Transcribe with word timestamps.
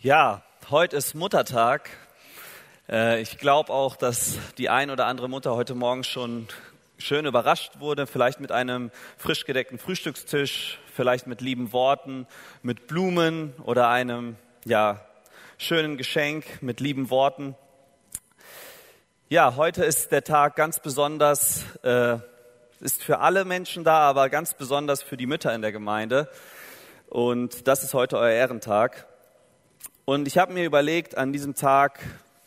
Ja, 0.00 0.42
heute 0.68 0.94
ist 0.94 1.14
Muttertag. 1.14 1.88
Äh, 2.86 3.22
ich 3.22 3.38
glaube 3.38 3.72
auch, 3.72 3.96
dass 3.96 4.36
die 4.58 4.68
ein 4.68 4.90
oder 4.90 5.06
andere 5.06 5.26
Mutter 5.26 5.56
heute 5.56 5.74
Morgen 5.74 6.04
schon 6.04 6.48
schön 6.98 7.24
überrascht 7.24 7.80
wurde, 7.80 8.06
vielleicht 8.06 8.38
mit 8.38 8.52
einem 8.52 8.90
frisch 9.16 9.46
gedeckten 9.46 9.78
Frühstückstisch, 9.78 10.78
vielleicht 10.94 11.26
mit 11.26 11.40
lieben 11.40 11.72
Worten, 11.72 12.26
mit 12.62 12.88
Blumen 12.88 13.54
oder 13.64 13.88
einem 13.88 14.36
ja, 14.66 15.00
schönen 15.56 15.96
Geschenk 15.96 16.44
mit 16.60 16.80
lieben 16.80 17.08
Worten. 17.08 17.56
Ja, 19.30 19.56
heute 19.56 19.82
ist 19.82 20.12
der 20.12 20.24
Tag 20.24 20.56
ganz 20.56 20.78
besonders, 20.78 21.64
äh, 21.82 22.18
ist 22.80 23.02
für 23.02 23.20
alle 23.20 23.46
Menschen 23.46 23.82
da, 23.82 24.00
aber 24.00 24.28
ganz 24.28 24.52
besonders 24.52 25.02
für 25.02 25.16
die 25.16 25.26
Mütter 25.26 25.54
in 25.54 25.62
der 25.62 25.72
Gemeinde. 25.72 26.30
Und 27.08 27.66
das 27.66 27.82
ist 27.82 27.94
heute 27.94 28.18
euer 28.18 28.32
Ehrentag. 28.32 29.06
Und 30.08 30.28
ich 30.28 30.38
habe 30.38 30.52
mir 30.52 30.64
überlegt, 30.64 31.18
an 31.18 31.32
diesem 31.32 31.56
Tag, 31.56 31.98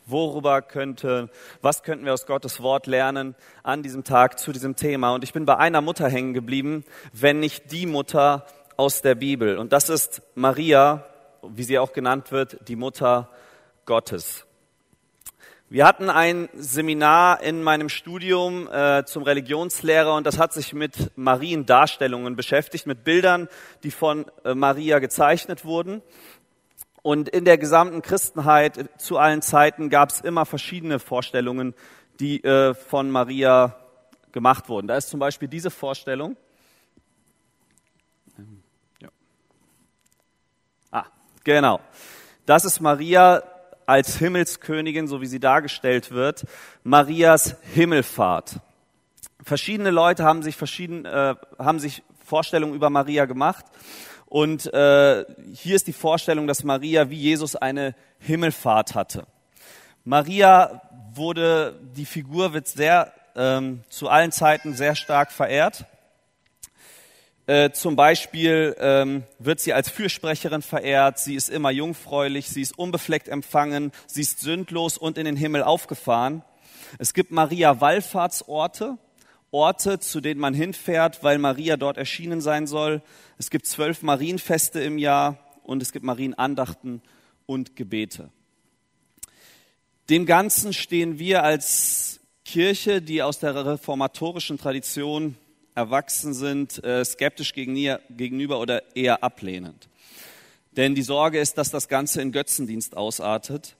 worüber 0.05 0.61
könnte, 0.61 1.29
was 1.61 1.83
könnten 1.83 2.05
wir 2.05 2.13
aus 2.13 2.25
Gottes 2.25 2.61
Wort 2.61 2.87
lernen 2.87 3.35
an 3.63 3.83
diesem 3.83 4.05
Tag 4.05 4.39
zu 4.39 4.53
diesem 4.53 4.77
Thema. 4.77 5.13
Und 5.13 5.25
ich 5.25 5.33
bin 5.33 5.45
bei 5.45 5.57
einer 5.57 5.81
Mutter 5.81 6.07
hängen 6.07 6.33
geblieben, 6.33 6.85
wenn 7.11 7.41
nicht 7.41 7.69
die 7.73 7.85
Mutter 7.85 8.45
aus 8.77 9.01
der 9.01 9.15
Bibel. 9.15 9.57
Und 9.57 9.73
das 9.73 9.89
ist 9.89 10.21
Maria, 10.35 11.03
wie 11.43 11.63
sie 11.63 11.79
auch 11.79 11.91
genannt 11.91 12.31
wird, 12.31 12.65
die 12.69 12.77
Mutter 12.77 13.27
Gottes. 13.83 14.45
Wir 15.71 15.85
hatten 15.85 16.09
ein 16.09 16.49
Seminar 16.55 17.43
in 17.43 17.61
meinem 17.61 17.89
Studium 17.89 18.67
äh, 18.71 19.03
zum 19.05 19.21
Religionslehrer 19.21 20.15
und 20.15 20.25
das 20.25 20.39
hat 20.39 20.51
sich 20.51 20.73
mit 20.73 21.15
Mariendarstellungen 21.15 22.35
beschäftigt, 22.35 22.87
mit 22.87 23.03
Bildern, 23.03 23.49
die 23.83 23.91
von 23.91 24.25
äh, 24.45 24.55
Maria 24.55 24.97
gezeichnet 24.97 25.65
wurden. 25.65 26.01
Und 27.01 27.29
in 27.29 27.45
der 27.45 27.57
gesamten 27.57 28.01
Christenheit 28.01 28.89
zu 28.97 29.17
allen 29.17 29.41
Zeiten 29.41 29.89
gab 29.89 30.09
es 30.09 30.21
immer 30.21 30.45
verschiedene 30.45 30.99
Vorstellungen, 30.99 31.73
die 32.19 32.43
äh, 32.43 32.73
von 32.73 33.09
Maria 33.09 33.75
gemacht 34.31 34.69
wurden. 34.69 34.87
Da 34.87 34.97
ist 34.97 35.09
zum 35.09 35.19
Beispiel 35.19 35.47
diese 35.47 35.71
Vorstellung. 35.71 36.35
Ah, 40.91 41.05
genau. 41.43 41.79
Das 42.45 42.65
ist 42.65 42.79
Maria 42.79 43.43
als 43.85 44.17
Himmelskönigin, 44.17 45.07
so 45.07 45.21
wie 45.21 45.25
sie 45.25 45.39
dargestellt 45.39 46.11
wird. 46.11 46.45
Marias 46.83 47.55
Himmelfahrt. 47.73 48.59
Verschiedene 49.41 49.89
Leute 49.89 50.25
haben 50.25 50.43
sich, 50.43 50.57
verschieden, 50.57 51.05
äh, 51.05 51.35
haben 51.57 51.79
sich 51.79 52.03
Vorstellungen 52.23 52.75
über 52.75 52.89
Maria 52.89 53.25
gemacht. 53.25 53.65
Und 54.29 54.71
äh, 54.73 55.25
hier 55.53 55.75
ist 55.75 55.87
die 55.87 55.93
Vorstellung, 55.93 56.45
dass 56.45 56.63
Maria 56.63 57.09
wie 57.09 57.17
Jesus 57.17 57.55
eine 57.55 57.95
Himmelfahrt 58.19 58.93
hatte. 58.93 59.25
Maria 60.05 60.81
wurde, 61.13 61.79
die 61.95 62.05
Figur 62.05 62.53
wird 62.53 62.67
sehr 62.67 63.11
ähm, 63.35 63.83
zu 63.89 64.07
allen 64.07 64.31
Zeiten 64.31 64.75
sehr 64.75 64.95
stark 64.95 65.31
verehrt. 65.31 65.85
Äh, 67.47 67.71
zum 67.71 67.95
Beispiel 67.95 68.75
ähm, 68.79 69.23
wird 69.39 69.59
sie 69.59 69.73
als 69.73 69.89
Fürsprecherin 69.89 70.61
verehrt, 70.61 71.17
sie 71.17 71.33
ist 71.33 71.49
immer 71.49 71.71
jungfräulich, 71.71 72.47
sie 72.47 72.61
ist 72.61 72.77
unbefleckt 72.77 73.27
empfangen, 73.27 73.91
sie 74.05 74.21
ist 74.21 74.41
sündlos 74.41 74.99
und 74.99 75.17
in 75.17 75.25
den 75.25 75.35
Himmel 75.35 75.63
aufgefahren. 75.63 76.43
Es 76.99 77.15
gibt 77.15 77.31
Maria-Wallfahrtsorte, 77.31 78.99
Orte, 79.51 79.99
zu 79.99 80.21
denen 80.21 80.39
man 80.39 80.53
hinfährt, 80.53 81.23
weil 81.23 81.37
Maria 81.37 81.77
dort 81.77 81.97
erschienen 81.97 82.41
sein 82.41 82.67
soll. 82.67 83.01
Es 83.37 83.49
gibt 83.49 83.65
zwölf 83.65 84.03
Marienfeste 84.03 84.79
im 84.79 84.97
Jahr 84.97 85.37
und 85.63 85.81
es 85.81 85.91
gibt 85.91 86.05
Marienandachten 86.05 87.01
und 87.45 87.75
Gebete. 87.75 88.29
Dem 90.09 90.25
Ganzen 90.25 90.73
stehen 90.73 91.19
wir 91.19 91.43
als 91.43 92.19
Kirche, 92.45 93.01
die 93.01 93.21
aus 93.21 93.39
der 93.39 93.65
reformatorischen 93.65 94.57
Tradition 94.57 95.35
erwachsen 95.75 96.33
sind, 96.33 96.83
äh, 96.83 97.05
skeptisch 97.05 97.53
gegenüber 97.53 98.59
oder 98.59 98.95
eher 98.95 99.23
ablehnend. 99.23 99.87
Denn 100.71 100.95
die 100.95 101.03
Sorge 101.03 101.39
ist, 101.39 101.57
dass 101.57 101.71
das 101.71 101.87
Ganze 101.87 102.21
in 102.21 102.31
Götzendienst 102.31 102.97
ausartet. 102.97 103.75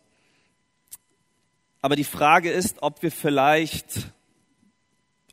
Aber 1.82 1.96
die 1.96 2.04
Frage 2.04 2.52
ist, 2.52 2.78
ob 2.82 3.02
wir 3.02 3.12
vielleicht 3.12 4.12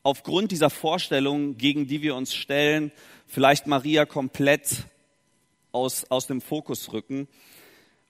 aufgrund 0.07 0.53
dieser 0.53 0.71
Vorstellung, 0.71 1.57
gegen 1.57 1.89
die 1.89 2.01
wir 2.01 2.15
uns 2.15 2.33
stellen, 2.33 2.93
vielleicht 3.27 3.67
Maria 3.67 4.07
komplett 4.07 4.85
aus, 5.73 6.09
aus 6.11 6.29
dem 6.29 6.41
Fokus 6.41 6.93
rücken. 6.93 7.27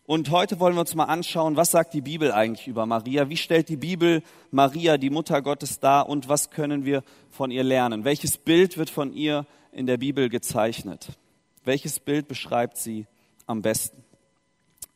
Und 0.04 0.30
heute 0.30 0.60
wollen 0.60 0.74
wir 0.74 0.82
uns 0.82 0.94
mal 0.94 1.04
anschauen, 1.04 1.56
was 1.56 1.70
sagt 1.70 1.94
die 1.94 2.02
Bibel 2.02 2.32
eigentlich 2.32 2.68
über 2.68 2.84
Maria? 2.84 3.30
Wie 3.30 3.38
stellt 3.38 3.70
die 3.70 3.78
Bibel 3.78 4.22
Maria, 4.50 4.98
die 4.98 5.08
Mutter 5.08 5.40
Gottes, 5.40 5.80
dar 5.80 6.06
und 6.10 6.28
was 6.28 6.50
können 6.50 6.84
wir 6.84 7.02
von 7.30 7.50
ihr 7.50 7.64
lernen? 7.64 8.04
Welches 8.04 8.36
Bild 8.36 8.76
wird 8.76 8.90
von 8.90 9.14
ihr 9.14 9.46
in 9.72 9.86
der 9.86 9.96
Bibel 9.96 10.28
gezeichnet? 10.28 11.08
Welches 11.64 11.98
Bild 11.98 12.28
beschreibt 12.28 12.76
sie 12.76 13.06
am 13.46 13.62
besten? 13.62 14.04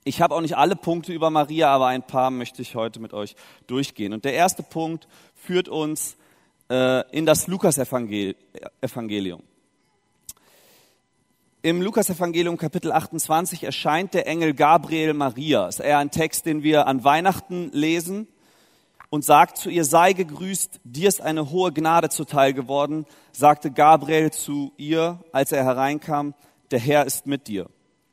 Ich 0.04 0.20
habe 0.20 0.34
auch 0.34 0.42
nicht 0.42 0.58
alle 0.58 0.76
Punkte 0.76 1.14
über 1.14 1.30
Maria, 1.30 1.68
aber 1.68 1.86
ein 1.86 2.06
paar 2.06 2.30
möchte 2.30 2.60
ich 2.60 2.74
heute 2.74 3.00
mit 3.00 3.14
euch 3.14 3.36
durchgehen. 3.66 4.12
Und 4.12 4.26
der 4.26 4.34
erste 4.34 4.62
Punkt 4.62 5.08
führt 5.34 5.70
uns 5.70 6.18
in 6.70 7.26
das 7.26 7.48
Lukas-Evangelium. 7.48 9.42
Im 11.62 11.82
Lukas-Evangelium 11.82 12.56
Kapitel 12.56 12.92
28 12.92 13.64
erscheint 13.64 14.14
der 14.14 14.28
Engel 14.28 14.54
Gabriel 14.54 15.12
Maria. 15.12 15.66
Das 15.66 15.80
ist 15.80 15.84
eher 15.84 15.98
ein 15.98 16.12
Text, 16.12 16.46
den 16.46 16.62
wir 16.62 16.86
an 16.86 17.02
Weihnachten 17.02 17.70
lesen 17.72 18.28
und 19.08 19.24
sagt 19.24 19.56
zu 19.56 19.68
ihr, 19.68 19.84
sei 19.84 20.12
gegrüßt, 20.12 20.80
dir 20.84 21.08
ist 21.08 21.20
eine 21.20 21.50
hohe 21.50 21.72
Gnade 21.72 22.08
zuteil 22.08 22.54
geworden, 22.54 23.04
sagte 23.32 23.72
Gabriel 23.72 24.30
zu 24.30 24.72
ihr, 24.76 25.18
als 25.32 25.50
er 25.50 25.64
hereinkam, 25.64 26.34
der 26.70 26.78
Herr 26.78 27.04
ist 27.04 27.26
mit 27.26 27.48
dir. 27.48 27.68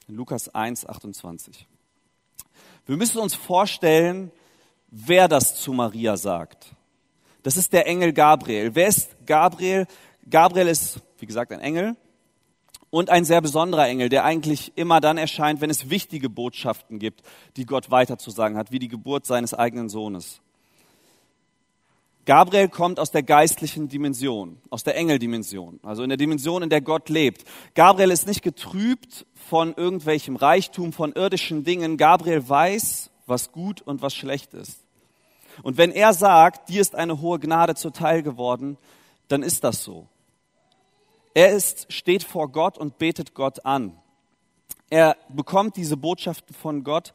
Lukas 0.07 0.49
1, 0.49 0.87
28. 0.87 1.67
Wir 2.87 2.97
müssen 2.97 3.19
uns 3.19 3.35
vorstellen, 3.35 4.31
wer 4.87 5.27
das 5.27 5.61
zu 5.61 5.73
Maria 5.73 6.17
sagt. 6.17 6.75
Das 7.47 7.55
ist 7.55 7.71
der 7.71 7.87
Engel 7.87 8.11
Gabriel. 8.11 8.75
Wer 8.75 8.89
ist 8.89 9.25
Gabriel? 9.25 9.87
Gabriel 10.29 10.67
ist, 10.67 10.99
wie 11.17 11.25
gesagt, 11.25 11.53
ein 11.53 11.61
Engel 11.61 11.95
und 12.89 13.09
ein 13.09 13.23
sehr 13.23 13.39
besonderer 13.39 13.87
Engel, 13.87 14.09
der 14.09 14.25
eigentlich 14.25 14.73
immer 14.75 14.99
dann 14.99 15.17
erscheint, 15.17 15.61
wenn 15.61 15.69
es 15.69 15.89
wichtige 15.89 16.29
Botschaften 16.29 16.99
gibt, 16.99 17.21
die 17.55 17.65
Gott 17.65 17.89
weiterzusagen 17.89 18.57
hat, 18.57 18.73
wie 18.73 18.79
die 18.79 18.89
Geburt 18.89 19.25
seines 19.25 19.53
eigenen 19.53 19.87
Sohnes. 19.87 20.41
Gabriel 22.25 22.67
kommt 22.67 22.99
aus 22.99 23.11
der 23.11 23.23
geistlichen 23.23 23.87
Dimension, 23.87 24.57
aus 24.69 24.83
der 24.83 24.97
Engeldimension, 24.97 25.79
also 25.83 26.03
in 26.03 26.09
der 26.09 26.17
Dimension, 26.17 26.63
in 26.63 26.69
der 26.69 26.81
Gott 26.81 27.07
lebt. 27.07 27.45
Gabriel 27.75 28.11
ist 28.11 28.27
nicht 28.27 28.41
getrübt 28.41 29.25
von 29.35 29.73
irgendwelchem 29.73 30.35
Reichtum, 30.35 30.91
von 30.91 31.13
irdischen 31.13 31.63
Dingen. 31.63 31.95
Gabriel 31.95 32.49
weiß, 32.49 33.09
was 33.25 33.53
gut 33.53 33.81
und 33.81 34.01
was 34.01 34.13
schlecht 34.13 34.53
ist. 34.53 34.83
Und 35.63 35.77
wenn 35.77 35.91
er 35.91 36.13
sagt, 36.13 36.69
dir 36.69 36.81
ist 36.81 36.95
eine 36.95 37.21
hohe 37.21 37.39
Gnade 37.39 37.75
zuteil 37.75 38.23
geworden, 38.23 38.77
dann 39.27 39.43
ist 39.43 39.63
das 39.63 39.83
so. 39.83 40.07
Er 41.33 41.51
ist, 41.51 41.91
steht 41.91 42.23
vor 42.23 42.51
Gott 42.51 42.77
und 42.77 42.97
betet 42.97 43.33
Gott 43.33 43.65
an. 43.65 43.97
Er 44.89 45.17
bekommt 45.29 45.75
diese 45.75 45.97
Botschaften 45.97 46.55
von 46.55 46.83
Gott 46.83 47.13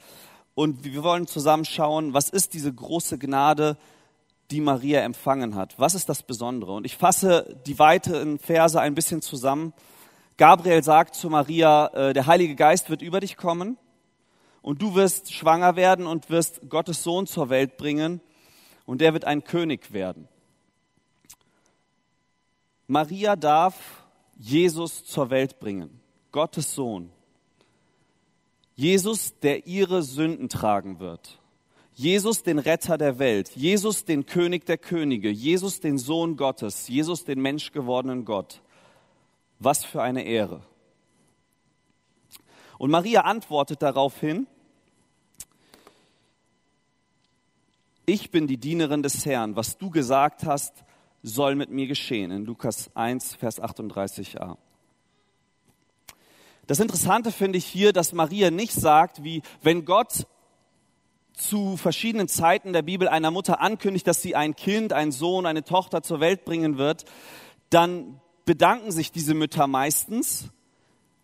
und 0.55 0.85
wir 0.85 1.03
wollen 1.03 1.27
zusammen 1.27 1.65
schauen, 1.65 2.13
was 2.13 2.29
ist 2.29 2.55
diese 2.55 2.73
große 2.73 3.19
Gnade, 3.19 3.77
die 4.51 4.61
Maria 4.61 5.01
empfangen 5.01 5.55
hat? 5.55 5.79
Was 5.79 5.95
ist 5.95 6.09
das 6.09 6.23
Besondere? 6.23 6.73
Und 6.73 6.85
ich 6.85 6.97
fasse 6.97 7.59
die 7.67 7.79
weiteren 7.79 8.39
Verse 8.39 8.79
ein 8.79 8.95
bisschen 8.95 9.23
zusammen. 9.23 9.73
Gabriel 10.37 10.83
sagt 10.83 11.15
zu 11.15 11.31
Maria, 11.31 11.87
äh, 11.89 12.13
der 12.13 12.27
Heilige 12.27 12.55
Geist 12.55 12.91
wird 12.91 13.01
über 13.01 13.21
dich 13.21 13.37
kommen 13.37 13.79
und 14.61 14.83
du 14.83 14.95
wirst 14.95 15.33
schwanger 15.33 15.77
werden 15.77 16.07
und 16.07 16.29
wirst 16.31 16.69
Gottes 16.69 17.03
Sohn 17.03 17.27
zur 17.27 17.49
Welt 17.49 17.77
bringen 17.77 18.21
und 18.93 19.01
der 19.01 19.15
wird 19.15 19.25
ein 19.25 19.43
König 19.43 19.95
werden. 19.95 20.29
Maria 22.87 23.37
darf 23.37 24.05
Jesus 24.37 25.07
zur 25.07 25.31
Welt 25.31 25.59
bringen, 25.61 25.99
Gottes 26.31 26.75
Sohn. 26.75 27.11
Jesus, 28.75 29.39
der 29.41 29.67
ihre 29.67 30.03
Sünden 30.03 30.51
tragen 30.51 31.01
wird. 31.01 31.41
Jesus, 31.95 32.43
den 32.43 32.59
Retter 32.59 32.99
der 32.99 33.19
Welt. 33.19 33.57
Jesus, 33.57 34.05
den 34.05 34.27
König 34.27 34.67
der 34.67 34.77
Könige. 34.77 35.31
Jesus, 35.31 35.81
den 35.81 35.97
Sohn 35.97 36.37
Gottes. 36.37 36.87
Jesus, 36.89 37.25
den 37.25 37.41
menschgewordenen 37.41 38.27
Gott. 38.27 38.61
Was 39.59 39.87
für 39.87 40.03
eine 40.03 40.25
Ehre. 40.25 40.61
Und 42.77 42.91
Maria 42.91 43.23
antwortet 43.23 43.81
daraufhin, 43.81 44.47
ich 48.07 48.31
bin 48.31 48.47
die 48.47 48.59
Dienerin 48.59 49.03
des 49.03 49.25
Herrn, 49.27 49.57
was 49.57 49.79
du 49.79 49.91
gesagt 49.91 50.45
hast, 50.45 50.85
soll 51.23 51.55
mit 51.55 51.71
mir 51.71 51.87
geschehen. 51.87 52.31
In 52.31 52.45
Lukas 52.45 52.91
1, 52.95 53.37
Vers 53.37 53.63
38a. 53.63 54.57
Das 56.67 56.81
Interessante 56.81 57.33
finde 57.33 57.59
ich 57.59 57.67
hier, 57.67 57.93
dass 57.93 58.13
Maria 58.13 58.51
nicht 58.51 58.73
sagt, 58.73 59.25
wie 59.25 59.43
wenn 59.63 59.85
Gott 59.85 60.27
zu 61.35 61.77
verschiedenen 61.77 62.29
Zeiten 62.29 62.73
der 62.73 62.83
Bibel 62.83 63.09
einer 63.09 63.31
Mutter 63.31 63.61
ankündigt, 63.61 64.07
dass 64.07 64.23
sie 64.23 64.37
ein 64.37 64.55
Kind, 64.55 64.93
einen 64.93 65.13
Sohn, 65.13 65.47
eine 65.47 65.65
Tochter 65.65 66.03
zur 66.03 66.21
Welt 66.21 66.45
bringen 66.45 66.79
wird, 66.79 67.05
dann 67.71 68.21
bedanken 68.45 68.93
sich 68.93 69.13
diese 69.13 69.35
Mütter 69.35 69.67
meistens 69.67 70.49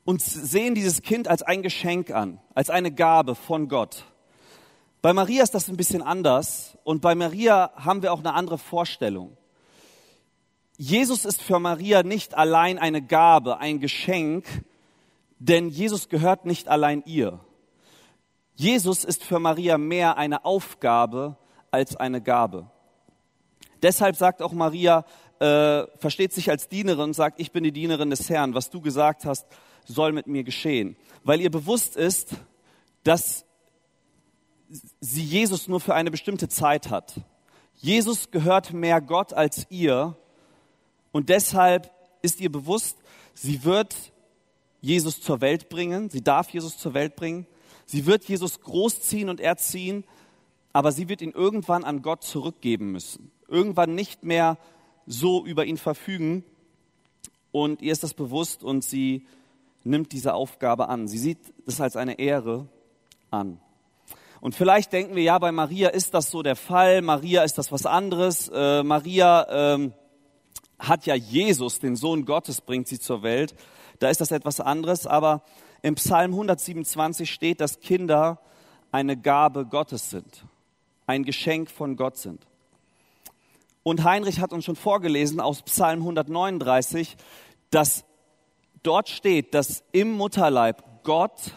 und 0.05 0.23
sehen 0.23 0.75
dieses 0.75 1.03
Kind 1.03 1.29
als 1.29 1.43
ein 1.43 1.63
Geschenk 1.63 2.11
an, 2.11 2.41
als 2.55 2.71
eine 2.71 2.93
Gabe 2.93 3.35
von 3.35 3.69
Gott. 3.69 4.05
Bei 5.01 5.13
Maria 5.13 5.45
ist 5.45 5.55
das 5.55 5.69
ein 5.69 5.77
bisschen 5.77 6.03
anders 6.03 6.77
und 6.83 7.01
bei 7.03 7.15
Maria 7.15 7.71
haben 7.77 8.03
wir 8.03 8.13
auch 8.13 8.19
eine 8.19 8.35
andere 8.35 8.59
Vorstellung. 8.59 9.37
Jesus 10.77 11.25
ist 11.25 11.41
für 11.41 11.61
Maria 11.61 12.03
nicht 12.03 12.35
allein 12.35 12.79
eine 12.79 13.03
Gabe, 13.03 13.59
ein 13.59 13.79
Geschenk, 13.79 14.45
denn 15.39 15.69
Jesus 15.69 16.09
gehört 16.09 16.47
nicht 16.47 16.69
allein 16.69 17.03
ihr. 17.07 17.41
Jesus 18.55 19.05
ist 19.05 19.25
für 19.25 19.39
Maria 19.39 19.79
mehr 19.79 20.17
eine 20.17 20.45
Aufgabe 20.45 21.37
als 21.71 21.95
eine 21.95 22.21
Gabe. 22.21 22.69
Deshalb 23.83 24.17
sagt 24.17 24.43
auch 24.43 24.53
Maria, 24.53 25.05
äh, 25.39 25.85
versteht 25.99 26.33
sich 26.33 26.51
als 26.51 26.69
Dienerin 26.69 27.05
und 27.05 27.15
sagt, 27.15 27.39
ich 27.39 27.53
bin 27.53 27.63
die 27.63 27.71
Dienerin 27.71 28.11
des 28.11 28.29
Herrn. 28.29 28.55
Was 28.55 28.71
du 28.71 28.81
gesagt 28.81 29.25
hast, 29.25 29.47
soll 29.85 30.13
mit 30.13 30.27
mir 30.27 30.43
geschehen. 30.43 30.97
Weil 31.23 31.41
ihr 31.41 31.53
bewusst 31.53 31.97
ist, 31.97 32.31
dass 33.05 33.45
sie 35.01 35.23
Jesus 35.23 35.69
nur 35.69 35.81
für 35.81 35.95
eine 35.95 36.11
bestimmte 36.11 36.49
Zeit 36.49 36.91
hat. 36.91 37.21
Jesus 37.77 38.31
gehört 38.31 38.73
mehr 38.73 39.01
Gott 39.01 39.33
als 39.33 39.67
ihr 39.71 40.17
und 41.13 41.29
deshalb 41.29 41.91
ist 42.23 42.41
ihr 42.41 42.51
bewusst, 42.51 42.99
sie 43.35 43.65
wird 43.65 43.95
Jesus 44.81 45.21
zur 45.21 45.41
Welt 45.41 45.69
bringen, 45.69 46.11
sie 46.11 46.23
darf 46.23 46.51
Jesus 46.51 46.77
zur 46.77 46.95
Welt 46.95 47.17
bringen, 47.17 47.47
sie 47.87 48.07
wird 48.07 48.25
Jesus 48.25 48.61
großziehen 48.61 49.29
und 49.29 49.41
erziehen, 49.41 50.05
aber 50.73 50.93
sie 50.93 51.09
wird 51.09 51.23
ihn 51.23 51.33
irgendwann 51.33 51.85
an 51.85 52.03
Gott 52.03 52.25
zurückgeben 52.25 52.93
müssen, 52.93 53.31
irgendwann 53.47 53.95
nicht 53.95 54.25
mehr 54.25 54.59
so 55.07 55.45
über 55.47 55.65
ihn 55.65 55.79
verfügen 55.79 56.45
und 57.53 57.81
ihr 57.81 57.93
ist 57.93 58.03
das 58.03 58.15
bewusst 58.15 58.63
und 58.63 58.85
sie 58.85 59.27
nimmt 59.85 60.13
diese 60.13 60.35
Aufgabe 60.35 60.89
an. 60.89 61.09
Sie 61.09 61.19
sieht 61.19 61.39
das 61.65 61.81
als 61.81 61.97
eine 61.97 62.19
Ehre 62.19 62.69
an. 63.31 63.61
Und 64.41 64.55
vielleicht 64.55 64.93
denken 64.93 65.17
wir, 65.17 65.23
ja, 65.23 65.39
bei 65.39 65.51
Maria 65.51 65.89
ist 65.89 66.15
das 66.15 66.31
so 66.31 66.43
der 66.43 66.57
Fall, 66.57 67.03
Maria 67.03 67.43
ist 67.43 67.59
das 67.59 67.73
was 67.73 67.87
anderes, 67.87 68.49
äh, 68.55 68.83
Maria 68.83 69.75
ähm, 69.75 69.93
hat 70.79 71.07
ja 71.07 71.15
Jesus, 71.15 71.81
den 71.81 71.97
Sohn 71.97 72.25
Gottes, 72.25 72.61
bringt 72.61 72.87
sie 72.87 73.01
zur 73.01 73.23
Welt, 73.23 73.55
da 73.99 74.11
ist 74.11 74.21
das 74.21 74.31
etwas 74.31 74.61
anderes, 74.61 75.07
aber 75.07 75.43
im 75.83 75.97
Psalm 75.97 76.33
127 76.33 77.31
steht, 77.31 77.61
dass 77.61 77.81
Kinder 77.81 78.41
eine 78.93 79.17
Gabe 79.17 79.67
Gottes 79.67 80.11
sind, 80.11 80.45
ein 81.07 81.25
Geschenk 81.25 81.71
von 81.71 81.97
Gott 81.97 82.17
sind. 82.17 82.47
Und 83.83 84.05
Heinrich 84.05 84.39
hat 84.39 84.53
uns 84.53 84.65
schon 84.65 84.77
vorgelesen 84.77 85.41
aus 85.41 85.63
Psalm 85.63 86.01
139, 86.01 87.17
dass 87.71 88.05
dort 88.85 89.09
steht, 89.09 89.55
dass 89.55 89.83
im 89.91 90.13
Mutterleib 90.13 91.03
Gott 91.03 91.55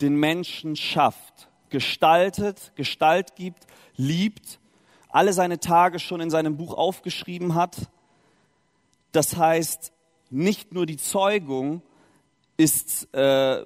den 0.00 0.16
Menschen 0.16 0.76
schafft 0.76 1.48
gestaltet, 1.76 2.72
Gestalt 2.74 3.36
gibt, 3.36 3.66
liebt, 3.96 4.60
alle 5.10 5.34
seine 5.34 5.60
Tage 5.60 5.98
schon 5.98 6.22
in 6.22 6.30
seinem 6.30 6.56
Buch 6.56 6.72
aufgeschrieben 6.72 7.54
hat. 7.54 7.76
Das 9.12 9.36
heißt, 9.36 9.92
nicht 10.30 10.72
nur 10.72 10.86
die 10.86 10.96
Zeugung 10.96 11.82
ist, 12.56 13.12
äh, 13.12 13.62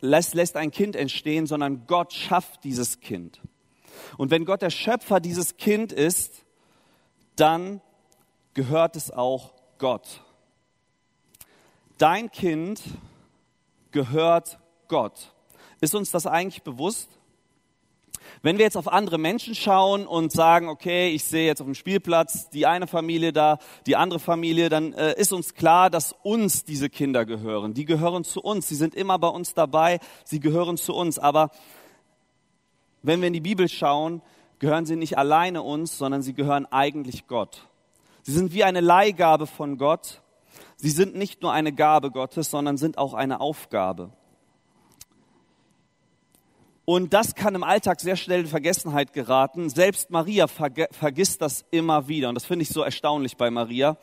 lässt, 0.00 0.34
lässt 0.34 0.56
ein 0.56 0.72
Kind 0.72 0.96
entstehen, 0.96 1.46
sondern 1.46 1.86
Gott 1.86 2.12
schafft 2.12 2.64
dieses 2.64 2.98
Kind. 2.98 3.40
Und 4.18 4.32
wenn 4.32 4.44
Gott 4.44 4.62
der 4.62 4.70
Schöpfer 4.70 5.20
dieses 5.20 5.58
Kind 5.58 5.92
ist, 5.92 6.44
dann 7.36 7.80
gehört 8.54 8.96
es 8.96 9.12
auch 9.12 9.54
Gott. 9.78 10.24
Dein 11.98 12.32
Kind 12.32 12.82
gehört 13.92 14.58
Gott. 14.88 15.32
Ist 15.80 15.94
uns 15.94 16.10
das 16.10 16.26
eigentlich 16.26 16.62
bewusst? 16.62 17.08
Wenn 18.42 18.58
wir 18.58 18.64
jetzt 18.64 18.76
auf 18.76 18.88
andere 18.88 19.18
Menschen 19.18 19.54
schauen 19.54 20.06
und 20.06 20.32
sagen, 20.32 20.68
okay, 20.68 21.10
ich 21.10 21.24
sehe 21.24 21.46
jetzt 21.46 21.60
auf 21.60 21.66
dem 21.66 21.74
Spielplatz 21.74 22.48
die 22.50 22.66
eine 22.66 22.86
Familie 22.86 23.32
da, 23.32 23.58
die 23.86 23.96
andere 23.96 24.18
Familie, 24.18 24.68
dann 24.68 24.92
äh, 24.94 25.14
ist 25.18 25.32
uns 25.32 25.54
klar, 25.54 25.90
dass 25.90 26.14
uns 26.22 26.64
diese 26.64 26.88
Kinder 26.88 27.26
gehören. 27.26 27.74
Die 27.74 27.84
gehören 27.84 28.24
zu 28.24 28.40
uns. 28.40 28.68
Sie 28.68 28.76
sind 28.76 28.94
immer 28.94 29.18
bei 29.18 29.28
uns 29.28 29.54
dabei. 29.54 30.00
Sie 30.24 30.40
gehören 30.40 30.76
zu 30.76 30.94
uns. 30.94 31.18
Aber 31.18 31.50
wenn 33.02 33.20
wir 33.20 33.26
in 33.26 33.34
die 33.34 33.40
Bibel 33.40 33.68
schauen, 33.68 34.22
gehören 34.58 34.86
sie 34.86 34.96
nicht 34.96 35.18
alleine 35.18 35.62
uns, 35.62 35.98
sondern 35.98 36.22
sie 36.22 36.34
gehören 36.34 36.66
eigentlich 36.66 37.26
Gott. 37.26 37.68
Sie 38.22 38.32
sind 38.32 38.52
wie 38.52 38.64
eine 38.64 38.80
Leihgabe 38.80 39.46
von 39.46 39.76
Gott. 39.76 40.22
Sie 40.76 40.90
sind 40.90 41.14
nicht 41.14 41.42
nur 41.42 41.52
eine 41.52 41.72
Gabe 41.72 42.10
Gottes, 42.10 42.50
sondern 42.50 42.76
sind 42.76 42.96
auch 42.96 43.14
eine 43.14 43.40
Aufgabe. 43.40 44.12
Und 46.92 47.14
das 47.14 47.36
kann 47.36 47.54
im 47.54 47.62
Alltag 47.62 48.00
sehr 48.00 48.16
schnell 48.16 48.40
in 48.40 48.46
Vergessenheit 48.48 49.12
geraten. 49.12 49.70
Selbst 49.70 50.10
Maria 50.10 50.48
verge 50.48 50.88
vergisst 50.90 51.40
das 51.40 51.64
immer 51.70 52.08
wieder. 52.08 52.28
Und 52.28 52.34
das 52.34 52.46
finde 52.46 52.64
ich 52.64 52.70
so 52.70 52.82
erstaunlich 52.82 53.36
bei 53.36 53.48
Maria. 53.48 53.96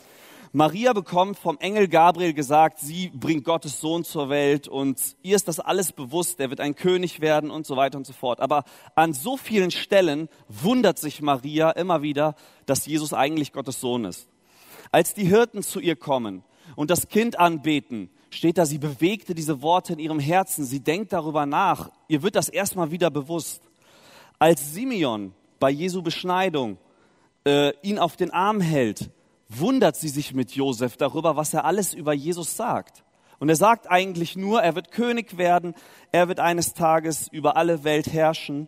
Maria 0.53 0.93
bekommt 0.93 1.37
vom 1.37 1.57
Engel 1.57 1.89
Gabriel 1.89 2.31
gesagt, 2.31 2.79
sie 2.79 3.09
bringt 3.09 3.43
Gottes 3.43 3.81
Sohn 3.81 4.05
zur 4.05 4.29
Welt 4.29 4.69
und 4.69 5.01
ihr 5.21 5.35
ist 5.35 5.49
das 5.49 5.59
alles 5.59 5.91
bewusst, 5.91 6.39
er 6.39 6.49
wird 6.49 6.61
ein 6.61 6.75
König 6.75 7.19
werden 7.19 7.51
und 7.51 7.65
so 7.65 7.75
weiter 7.75 7.97
und 7.97 8.07
so 8.07 8.13
fort. 8.13 8.39
Aber 8.39 8.63
an 8.95 9.11
so 9.11 9.35
vielen 9.35 9.71
Stellen 9.71 10.29
wundert 10.47 10.97
sich 10.97 11.21
Maria 11.21 11.71
immer 11.71 12.01
wieder, 12.03 12.35
dass 12.67 12.85
Jesus 12.85 13.11
eigentlich 13.11 13.51
Gottes 13.51 13.81
Sohn 13.81 14.05
ist. 14.05 14.29
Als 14.93 15.13
die 15.13 15.25
Hirten 15.25 15.61
zu 15.61 15.81
ihr 15.81 15.97
kommen 15.97 16.41
und 16.77 16.89
das 16.89 17.09
Kind 17.09 17.37
anbeten, 17.37 18.09
steht 18.29 18.57
da, 18.57 18.65
sie 18.65 18.77
bewegte 18.77 19.33
diese 19.33 19.62
Worte 19.62 19.94
in 19.94 20.00
ihrem 20.00 20.19
Herzen, 20.19 20.65
sie 20.65 20.79
denkt 20.79 21.13
darüber 21.13 21.45
nach, 21.45 21.89
ihr 22.07 22.24
wird 22.24 22.35
das 22.35 22.50
erstmal 22.50 22.91
wieder 22.91 23.09
bewusst. 23.09 23.62
Als 24.39 24.74
Simeon 24.74 25.33
bei 25.59 25.69
Jesu 25.69 26.01
Beschneidung 26.01 26.77
äh, 27.45 27.74
ihn 27.81 28.00
auf 28.00 28.15
den 28.15 28.31
Arm 28.31 28.62
hält, 28.62 29.09
wundert 29.50 29.95
sie 29.95 30.09
sich 30.09 30.33
mit 30.33 30.51
Josef 30.51 30.97
darüber, 30.97 31.35
was 31.35 31.53
er 31.53 31.65
alles 31.65 31.94
über 31.94 32.13
Jesus 32.13 32.56
sagt. 32.56 33.03
Und 33.39 33.50
er 33.50 33.56
sagt 33.56 33.89
eigentlich 33.89 34.35
nur, 34.35 34.62
er 34.62 34.75
wird 34.75 34.91
König 34.91 35.38
werden, 35.38 35.75
er 36.12 36.27
wird 36.27 36.39
eines 36.39 36.73
Tages 36.73 37.27
über 37.31 37.56
alle 37.56 37.83
Welt 37.83 38.12
herrschen. 38.12 38.68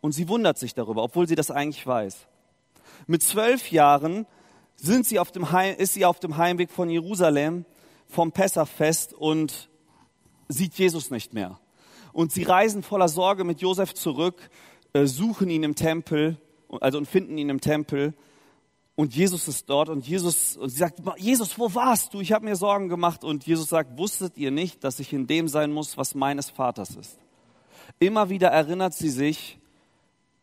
Und 0.00 0.12
sie 0.12 0.28
wundert 0.28 0.58
sich 0.58 0.74
darüber, 0.74 1.02
obwohl 1.02 1.28
sie 1.28 1.36
das 1.36 1.50
eigentlich 1.50 1.86
weiß. 1.86 2.26
Mit 3.06 3.22
zwölf 3.22 3.70
Jahren 3.70 4.26
sind 4.76 5.06
sie 5.06 5.18
auf 5.18 5.30
dem 5.30 5.52
Heim, 5.52 5.76
ist 5.76 5.94
sie 5.94 6.04
auf 6.04 6.20
dem 6.20 6.36
Heimweg 6.36 6.70
von 6.70 6.90
Jerusalem 6.90 7.64
vom 8.10 8.32
Pessachfest 8.32 9.14
und 9.14 9.68
sieht 10.48 10.74
Jesus 10.74 11.10
nicht 11.10 11.32
mehr. 11.32 11.58
Und 12.12 12.32
sie 12.32 12.42
reisen 12.42 12.82
voller 12.82 13.08
Sorge 13.08 13.44
mit 13.44 13.60
Josef 13.60 13.94
zurück, 13.94 14.50
äh, 14.92 15.06
suchen 15.06 15.48
ihn 15.48 15.62
im 15.62 15.74
Tempel, 15.74 16.36
also 16.80 16.98
und 16.98 17.06
finden 17.06 17.38
ihn 17.38 17.48
im 17.48 17.60
Tempel. 17.60 18.14
Und 18.96 19.14
Jesus 19.14 19.48
ist 19.48 19.70
dort 19.70 19.88
und 19.88 20.06
Jesus, 20.06 20.56
und 20.56 20.68
sie 20.68 20.78
sagt, 20.78 21.00
Jesus, 21.16 21.58
wo 21.58 21.72
warst 21.74 22.12
du? 22.12 22.20
Ich 22.20 22.32
habe 22.32 22.44
mir 22.44 22.56
Sorgen 22.56 22.88
gemacht. 22.88 23.24
Und 23.24 23.46
Jesus 23.46 23.68
sagt, 23.68 23.96
wusstet 23.96 24.36
ihr 24.36 24.50
nicht, 24.50 24.84
dass 24.84 25.00
ich 25.00 25.12
in 25.12 25.26
dem 25.26 25.48
sein 25.48 25.72
muss, 25.72 25.96
was 25.96 26.14
meines 26.14 26.50
Vaters 26.50 26.96
ist? 26.96 27.18
Immer 27.98 28.28
wieder 28.28 28.48
erinnert 28.48 28.94
sie 28.94 29.08
sich, 29.08 29.58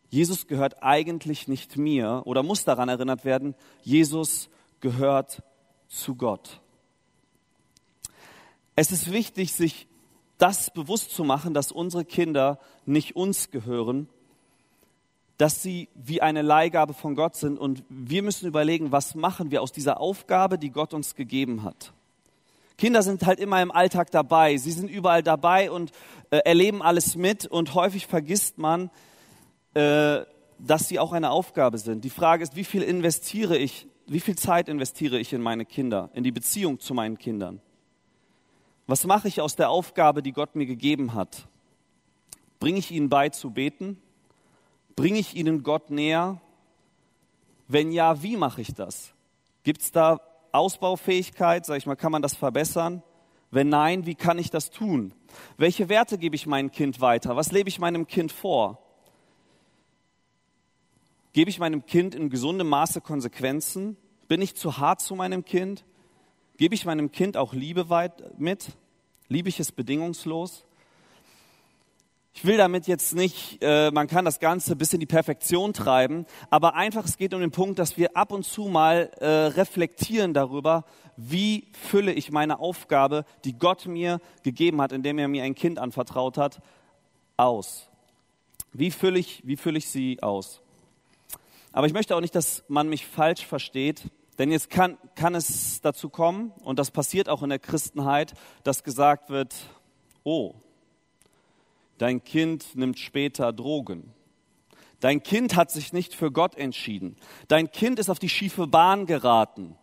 Jesus 0.09 0.47
gehört 0.47 0.81
eigentlich 0.81 1.47
nicht 1.47 1.77
mir 1.77 2.21
oder 2.25 2.41
muss 2.41 2.63
daran 2.63 2.89
erinnert 2.89 3.25
werden, 3.25 3.55
Jesus 3.83 4.49
gehört 4.79 5.43
zu 5.87 6.15
Gott. 6.15 6.61
Es 8.79 8.91
ist 8.91 9.11
wichtig, 9.11 9.53
sich 9.53 9.87
das 10.37 10.69
bewusst 10.69 11.09
zu 11.09 11.23
machen, 11.23 11.55
dass 11.55 11.71
unsere 11.71 12.05
Kinder 12.05 12.59
nicht 12.85 13.15
uns 13.15 13.49
gehören, 13.49 14.07
dass 15.39 15.63
sie 15.63 15.89
wie 15.95 16.21
eine 16.21 16.43
Leihgabe 16.43 16.93
von 16.93 17.15
Gott 17.15 17.35
sind 17.35 17.57
und 17.57 17.83
wir 17.89 18.21
müssen 18.21 18.45
überlegen, 18.47 18.91
was 18.91 19.15
machen 19.15 19.49
wir 19.49 19.63
aus 19.63 19.71
dieser 19.71 19.99
Aufgabe, 19.99 20.59
die 20.59 20.69
Gott 20.69 20.93
uns 20.93 21.15
gegeben 21.15 21.63
hat. 21.63 21.91
Kinder 22.77 23.01
sind 23.01 23.25
halt 23.25 23.39
immer 23.39 23.63
im 23.63 23.71
Alltag 23.71 24.11
dabei, 24.11 24.57
sie 24.57 24.71
sind 24.71 24.91
überall 24.91 25.23
dabei 25.23 25.71
und 25.71 25.91
äh, 26.29 26.37
erleben 26.45 26.83
alles 26.83 27.15
mit 27.15 27.47
und 27.47 27.73
häufig 27.73 28.05
vergisst 28.05 28.59
man, 28.59 28.91
äh, 29.73 30.19
dass 30.59 30.87
sie 30.87 30.99
auch 30.99 31.13
eine 31.13 31.31
Aufgabe 31.31 31.79
sind. 31.79 32.03
Die 32.03 32.11
Frage 32.11 32.43
ist, 32.43 32.55
wie 32.55 32.63
viel 32.63 32.83
investiere 32.83 33.57
ich, 33.57 33.87
wie 34.05 34.19
viel 34.19 34.35
Zeit 34.35 34.69
investiere 34.69 35.17
ich 35.17 35.33
in 35.33 35.41
meine 35.41 35.65
Kinder, 35.65 36.11
in 36.13 36.23
die 36.23 36.31
Beziehung 36.31 36.79
zu 36.79 36.93
meinen 36.93 37.17
Kindern? 37.17 37.59
Was 38.87 39.05
mache 39.05 39.27
ich 39.27 39.41
aus 39.41 39.55
der 39.57 39.69
Aufgabe, 39.69 40.23
die 40.23 40.31
Gott 40.31 40.55
mir 40.55 40.65
gegeben 40.65 41.13
hat? 41.13 41.47
Bringe 42.59 42.79
ich 42.79 42.91
ihnen 42.91 43.09
bei 43.09 43.29
zu 43.29 43.51
beten? 43.51 44.01
Bringe 44.95 45.19
ich 45.19 45.35
ihnen 45.35 45.61
Gott 45.61 45.91
näher? 45.91 46.41
Wenn 47.67 47.91
ja, 47.91 48.23
wie 48.23 48.37
mache 48.37 48.61
ich 48.61 48.73
das? 48.73 49.13
Gibt 49.63 49.81
es 49.81 49.91
da 49.91 50.21
Ausbaufähigkeit? 50.53 51.65
Sag 51.65 51.77
ich 51.77 51.85
mal, 51.85 51.97
kann 51.97 52.13
man 52.13 52.21
das 52.21 52.35
verbessern? 52.35 53.03
Wenn 53.51 53.67
nein, 53.69 54.05
wie 54.05 54.15
kann 54.15 54.39
ich 54.39 54.49
das 54.49 54.69
tun? 54.69 55.13
Welche 55.57 55.89
Werte 55.89 56.17
gebe 56.17 56.35
ich 56.35 56.47
meinem 56.47 56.71
Kind 56.71 57.01
weiter? 57.01 57.35
Was 57.35 57.51
lebe 57.51 57.69
ich 57.69 57.79
meinem 57.79 58.07
Kind 58.07 58.31
vor? 58.31 58.81
Gebe 61.33 61.49
ich 61.49 61.59
meinem 61.59 61.85
Kind 61.85 62.15
in 62.15 62.29
gesundem 62.29 62.69
Maße 62.69 63.01
Konsequenzen? 63.01 63.97
Bin 64.27 64.41
ich 64.41 64.55
zu 64.55 64.77
hart 64.77 65.01
zu 65.01 65.15
meinem 65.15 65.45
Kind? 65.45 65.85
Gebe 66.57 66.73
ich 66.73 66.85
meinem 66.85 67.11
Kind 67.11 67.37
auch 67.37 67.53
Liebe 67.53 67.89
weit 67.89 68.39
mit? 68.39 68.69
Liebe 69.27 69.47
ich 69.47 69.59
es 69.59 69.71
bedingungslos? 69.71 70.65
Ich 72.33 72.45
will 72.45 72.57
damit 72.57 72.87
jetzt 72.87 73.13
nicht, 73.13 73.59
äh, 73.61 73.91
man 73.91 74.07
kann 74.07 74.25
das 74.25 74.39
Ganze 74.39 74.75
bis 74.75 74.91
in 74.91 74.99
die 74.99 75.05
Perfektion 75.05 75.73
treiben, 75.73 76.25
aber 76.49 76.73
einfach 76.73 77.05
es 77.05 77.17
geht 77.17 77.35
um 77.35 77.41
den 77.41 77.51
Punkt, 77.51 77.77
dass 77.77 77.95
wir 77.97 78.17
ab 78.17 78.31
und 78.31 78.43
zu 78.43 78.65
mal 78.65 79.11
äh, 79.19 79.27
reflektieren 79.27 80.33
darüber, 80.33 80.85
wie 81.15 81.67
fülle 81.73 82.11
ich 82.11 82.31
meine 82.31 82.59
Aufgabe, 82.59 83.25
die 83.43 83.57
Gott 83.57 83.85
mir 83.85 84.19
gegeben 84.41 84.81
hat, 84.81 84.91
indem 84.91 85.19
er 85.19 85.27
mir 85.27 85.43
ein 85.43 85.55
Kind 85.55 85.77
anvertraut 85.77 86.37
hat, 86.37 86.59
aus. 87.37 87.87
Wie 88.73 88.89
fülle 88.89 89.19
ich, 89.19 89.41
wie 89.45 89.57
fülle 89.57 89.77
ich 89.77 89.89
sie 89.89 90.23
aus? 90.23 90.61
Aber 91.71 91.85
ich 91.85 91.93
möchte 91.93 92.15
auch 92.15 92.21
nicht, 92.21 92.33
dass 92.33 92.63
man 92.67 92.89
mich 92.89 93.05
falsch 93.05 93.45
versteht, 93.45 94.09
denn 94.37 94.51
jetzt 94.51 94.69
kann, 94.69 94.97
kann 95.15 95.35
es 95.35 95.81
dazu 95.81 96.09
kommen, 96.09 96.51
und 96.63 96.79
das 96.79 96.91
passiert 96.91 97.29
auch 97.29 97.43
in 97.43 97.49
der 97.49 97.59
Christenheit, 97.59 98.33
dass 98.63 98.83
gesagt 98.83 99.29
wird, 99.29 99.55
oh, 100.23 100.55
Dein 101.97 102.23
Kind 102.23 102.75
nimmt 102.75 102.99
später 102.99 103.51
Drogen. 103.51 104.13
Dein 104.99 105.21
Kind 105.21 105.55
hat 105.55 105.71
sich 105.71 105.93
nicht 105.93 106.13
für 106.13 106.31
Gott 106.31 106.55
entschieden. 106.55 107.17
Dein 107.47 107.71
Kind 107.71 107.99
ist 107.99 108.09
auf 108.09 108.19
die 108.19 108.29
schiefe 108.29 108.67
Bahn 108.67 109.05
geraten. 109.05 109.75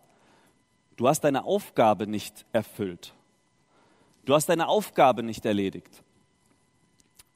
Du 0.97 1.09
hast 1.09 1.23
deine 1.23 1.45
Aufgabe 1.45 2.07
nicht 2.07 2.47
erfüllt. 2.53 3.15
Du 4.25 4.35
hast 4.35 4.49
deine 4.49 4.69
Aufgabe 4.69 5.23
nicht 5.23 5.45
erledigt 5.45 6.03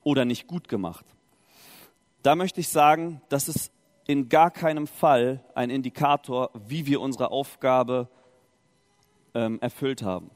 oder 0.03 0.25
nicht 0.25 0.47
gut 0.47 0.69
gemacht. 0.69 1.05
Da 2.23 2.35
möchte 2.35 2.61
ich 2.61 2.69
sagen, 2.69 3.21
das 3.29 3.49
ist 3.49 3.73
in 4.09 4.31
gar 4.31 4.51
keinem 4.51 4.87
Fall 4.87 5.45
ein 5.55 5.71
Indikator, 5.71 6.51
wie 6.67 6.87
wir 6.87 7.01
unsere 7.01 7.31
Aufgabe 7.31 8.09
ähm, 9.35 9.61
erfüllt 9.61 10.03
haben. 10.03 10.31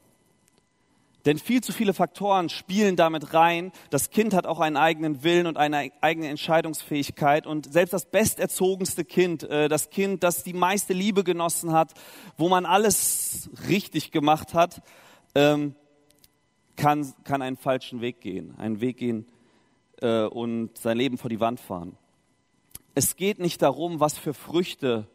Denn 1.25 1.39
viel 1.39 1.61
zu 1.61 1.71
viele 1.71 1.93
Faktoren 1.93 2.49
spielen 2.49 2.95
damit 2.95 3.33
rein. 3.33 3.71
Das 3.89 4.11
Kind 4.11 4.35
hat 4.35 4.45
auch 4.45 4.59
einen 4.59 4.77
eigenen 4.77 5.23
Willen 5.23 5.47
und 5.47 5.57
eine 5.57 5.89
eigene 6.01 6.27
Entscheidungsfähigkeit. 6.27 7.47
Und 7.47 7.73
selbst 7.73 7.93
das 7.93 8.05
besterzogenste 8.05 9.05
Kind, 9.05 9.43
äh, 9.43 9.69
das 9.69 9.89
Kind, 9.89 10.21
das 10.21 10.43
die 10.43 10.53
meiste 10.53 10.93
Liebe 10.93 11.23
genossen 11.23 11.71
hat, 11.71 11.93
wo 12.37 12.49
man 12.49 12.67
alles 12.67 13.49
richtig 13.69 14.11
gemacht 14.11 14.53
hat, 14.53 14.83
ähm, 15.33 15.73
kann, 16.75 17.11
kann 17.23 17.41
einen 17.41 17.57
falschen 17.57 18.01
Weg 18.01 18.21
gehen. 18.21 18.53
Einen 18.57 18.81
Weg 18.81 18.97
gehen 18.97 19.25
äh, 20.01 20.25
und 20.25 20.77
sein 20.77 20.97
Leben 20.97 21.17
vor 21.17 21.29
die 21.29 21.39
Wand 21.39 21.59
fahren. 21.59 21.97
Es 22.95 23.15
geht 23.15 23.39
nicht 23.39 23.61
darum, 23.61 23.99
was 23.99 24.17
für 24.17 24.33
Früchte 24.33 25.07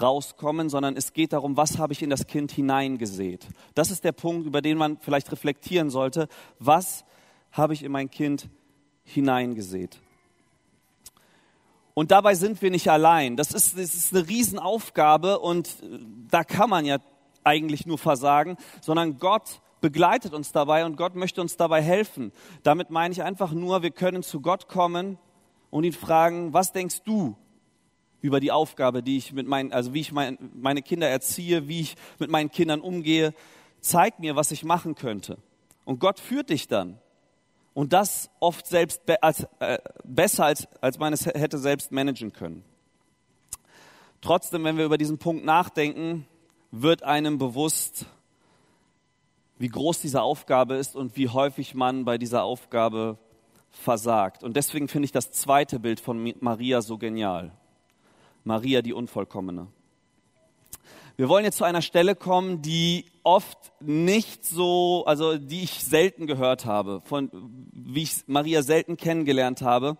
rauskommen, 0.00 0.68
sondern 0.68 0.96
es 0.96 1.12
geht 1.12 1.32
darum, 1.32 1.56
was 1.56 1.78
habe 1.78 1.92
ich 1.92 2.02
in 2.02 2.10
das 2.10 2.26
Kind 2.26 2.52
hineingesät. 2.52 3.46
Das 3.74 3.90
ist 3.90 4.04
der 4.04 4.12
Punkt, 4.12 4.46
über 4.46 4.62
den 4.62 4.78
man 4.78 4.98
vielleicht 4.98 5.30
reflektieren 5.32 5.90
sollte. 5.90 6.28
Was 6.58 7.04
habe 7.52 7.74
ich 7.74 7.82
in 7.82 7.92
mein 7.92 8.10
Kind 8.10 8.48
hineingesät? 9.04 9.98
Und 11.94 12.10
dabei 12.10 12.34
sind 12.34 12.60
wir 12.60 12.70
nicht 12.70 12.90
allein. 12.90 13.36
Das 13.36 13.52
ist, 13.52 13.78
das 13.78 13.94
ist 13.94 14.14
eine 14.14 14.28
Riesenaufgabe 14.28 15.38
und 15.38 15.68
äh, 15.82 15.98
da 16.30 16.44
kann 16.44 16.68
man 16.68 16.84
ja 16.84 16.98
eigentlich 17.42 17.86
nur 17.86 17.96
versagen, 17.96 18.56
sondern 18.82 19.18
Gott 19.18 19.60
begleitet 19.80 20.34
uns 20.34 20.52
dabei 20.52 20.84
und 20.84 20.96
Gott 20.96 21.14
möchte 21.14 21.40
uns 21.40 21.56
dabei 21.56 21.80
helfen. 21.80 22.32
Damit 22.62 22.90
meine 22.90 23.12
ich 23.12 23.22
einfach 23.22 23.52
nur, 23.52 23.82
wir 23.82 23.92
können 23.92 24.22
zu 24.22 24.40
Gott 24.40 24.68
kommen 24.68 25.18
und 25.70 25.84
ihn 25.84 25.92
fragen, 25.92 26.52
was 26.52 26.72
denkst 26.72 27.02
du 27.02 27.36
über 28.20 28.40
die 28.40 28.52
Aufgabe, 28.52 29.02
die 29.02 29.16
ich 29.16 29.32
mit 29.32 29.46
meinen, 29.46 29.72
also 29.72 29.94
wie 29.94 30.00
ich 30.00 30.12
mein, 30.12 30.38
meine 30.54 30.82
Kinder 30.82 31.08
erziehe, 31.08 31.68
wie 31.68 31.80
ich 31.80 31.96
mit 32.18 32.30
meinen 32.30 32.50
Kindern 32.50 32.80
umgehe. 32.80 33.34
Zeig 33.80 34.18
mir, 34.18 34.36
was 34.36 34.50
ich 34.50 34.64
machen 34.64 34.94
könnte. 34.94 35.38
Und 35.84 36.00
Gott 36.00 36.18
führt 36.18 36.50
dich 36.50 36.66
dann. 36.66 36.98
Und 37.74 37.92
das 37.92 38.30
oft 38.40 38.66
selbst 38.66 39.04
be 39.06 39.22
als, 39.22 39.46
äh, 39.60 39.78
besser, 40.02 40.46
als, 40.46 40.66
als 40.80 40.98
man 40.98 41.12
es 41.12 41.26
hätte 41.26 41.58
selbst 41.58 41.92
managen 41.92 42.32
können. 42.32 42.64
Trotzdem, 44.22 44.64
wenn 44.64 44.78
wir 44.78 44.86
über 44.86 44.98
diesen 44.98 45.18
Punkt 45.18 45.44
nachdenken, 45.44 46.26
wird 46.70 47.02
einem 47.02 47.38
bewusst, 47.38 48.06
wie 49.58 49.68
groß 49.68 50.00
diese 50.00 50.22
Aufgabe 50.22 50.74
ist 50.74 50.96
und 50.96 51.16
wie 51.16 51.28
häufig 51.28 51.74
man 51.74 52.04
bei 52.04 52.18
dieser 52.18 52.42
Aufgabe 52.42 53.18
versagt. 53.76 54.42
Und 54.42 54.56
deswegen 54.56 54.88
finde 54.88 55.06
ich 55.06 55.12
das 55.12 55.30
zweite 55.30 55.78
Bild 55.78 56.00
von 56.00 56.34
Maria 56.40 56.82
so 56.82 56.98
genial. 56.98 57.52
Maria 58.44 58.82
die 58.82 58.92
Unvollkommene. 58.92 59.68
Wir 61.16 61.28
wollen 61.28 61.44
jetzt 61.44 61.56
zu 61.56 61.64
einer 61.64 61.80
Stelle 61.80 62.14
kommen, 62.14 62.60
die 62.60 63.06
oft 63.22 63.72
nicht 63.80 64.44
so, 64.44 65.04
also 65.06 65.38
die 65.38 65.62
ich 65.62 65.82
selten 65.82 66.26
gehört 66.26 66.66
habe, 66.66 67.00
von 67.04 67.30
wie 67.72 68.02
ich 68.02 68.24
Maria 68.26 68.62
selten 68.62 68.96
kennengelernt 68.96 69.62
habe. 69.62 69.96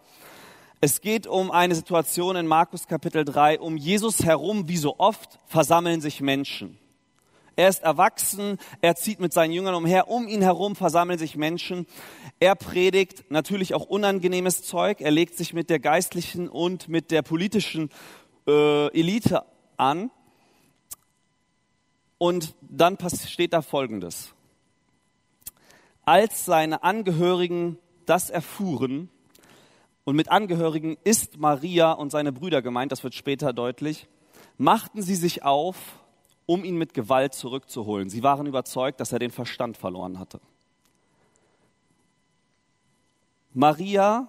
Es 0.83 1.01
geht 1.01 1.27
um 1.27 1.51
eine 1.51 1.75
Situation 1.75 2.37
in 2.37 2.47
Markus 2.47 2.87
Kapitel 2.87 3.25
3. 3.25 3.61
Um 3.61 3.79
Jesus 3.79 4.25
herum, 4.25 4.69
wie 4.69 4.77
so 4.77 4.99
oft, 4.99 5.39
versammeln 5.47 6.03
sich 6.03 6.21
Menschen. 6.21 6.79
Er 7.57 7.69
ist 7.69 7.83
erwachsen, 7.83 8.59
er 8.83 8.97
zieht 8.97 9.19
mit 9.19 9.33
seinen 9.33 9.53
Jüngern 9.53 9.75
umher, 9.75 10.09
um 10.09 10.29
ihn 10.29 10.43
herum 10.43 10.77
versammeln 10.77 11.19
sich 11.19 11.37
Menschen. 11.37 11.87
Er 12.39 12.55
predigt 12.55 13.31
natürlich 13.31 13.73
auch 13.73 13.87
unangenehmes 13.87 14.63
Zeug, 14.63 15.01
er 15.01 15.11
legt 15.11 15.37
sich 15.37 15.55
mit 15.55 15.71
der 15.71 15.79
geistlichen 15.79 16.49
und 16.49 16.89
mit 16.89 17.11
der 17.11 17.23
politischen 17.23 17.91
äh, 18.47 18.89
Elite 18.89 19.45
an. 19.79 20.11
Und 22.19 22.55
dann 22.61 22.99
steht 23.27 23.53
da 23.53 23.63
Folgendes. 23.63 24.33
Als 26.05 26.45
seine 26.45 26.83
Angehörigen 26.83 27.79
das 28.05 28.31
erfuhren, 28.31 29.11
und 30.07 30.15
mit 30.15 30.31
Angehörigen 30.31 30.97
ist 31.03 31.39
Maria 31.39 31.91
und 31.91 32.13
seine 32.13 32.33
Brüder 32.33 32.63
gemeint, 32.63 32.93
das 32.93 33.03
wird 33.03 33.17
später 33.17 33.53
deutlich, 33.53 34.07
machten 34.57 35.03
sie 35.03 35.17
sich 35.17 35.43
auf, 35.43 35.77
um 36.47 36.65
ihn 36.65 36.77
mit 36.77 36.95
Gewalt 36.95 37.35
zurückzuholen. 37.35 38.09
Sie 38.09 38.23
waren 38.23 38.47
überzeugt, 38.47 39.01
dass 39.01 39.13
er 39.13 39.19
den 39.19 39.31
Verstand 39.31 39.77
verloren 39.77 40.19
hatte. 40.19 40.41
Maria 43.53 44.29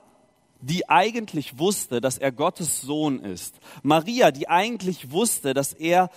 die 0.61 0.89
eigentlich 0.89 1.59
wusste, 1.59 2.01
dass 2.01 2.17
er 2.17 2.31
Gottes 2.31 2.81
Sohn 2.81 3.19
ist. 3.19 3.59
Maria, 3.83 4.31
die 4.31 4.49
eigentlich 4.49 5.11
wusste, 5.11 5.53
dass 5.53 5.73
er 5.73 6.09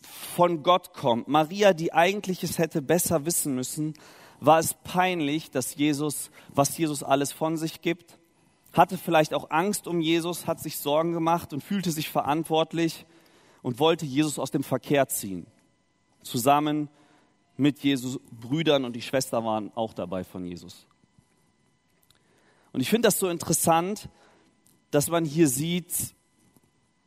von 0.00 0.62
Gott 0.62 0.92
kommt. 0.92 1.28
Maria, 1.28 1.72
die 1.72 1.92
eigentlich 1.92 2.42
es 2.42 2.58
hätte 2.58 2.82
besser 2.82 3.26
wissen 3.26 3.54
müssen, 3.54 3.94
war 4.40 4.58
es 4.58 4.74
peinlich, 4.84 5.50
dass 5.50 5.74
Jesus, 5.74 6.30
was 6.48 6.76
Jesus 6.76 7.02
alles 7.02 7.32
von 7.32 7.56
sich 7.56 7.80
gibt, 7.80 8.18
hatte 8.72 8.98
vielleicht 8.98 9.32
auch 9.32 9.50
Angst 9.50 9.86
um 9.86 10.00
Jesus, 10.00 10.46
hat 10.46 10.60
sich 10.60 10.78
Sorgen 10.78 11.12
gemacht 11.12 11.52
und 11.52 11.62
fühlte 11.62 11.92
sich 11.92 12.08
verantwortlich 12.10 13.06
und 13.64 13.78
wollte 13.78 14.04
Jesus 14.04 14.38
aus 14.38 14.50
dem 14.50 14.62
Verkehr 14.62 15.08
ziehen. 15.08 15.46
Zusammen 16.22 16.90
mit 17.56 17.78
Jesus 17.80 18.20
Brüdern 18.30 18.84
und 18.84 18.94
die 18.94 19.00
Schwester 19.00 19.42
waren 19.42 19.72
auch 19.74 19.94
dabei 19.94 20.22
von 20.22 20.44
Jesus. 20.44 20.86
Und 22.74 22.82
ich 22.82 22.90
finde 22.90 23.06
das 23.06 23.18
so 23.18 23.26
interessant, 23.26 24.10
dass 24.90 25.08
man 25.08 25.24
hier 25.24 25.48
sieht, 25.48 26.14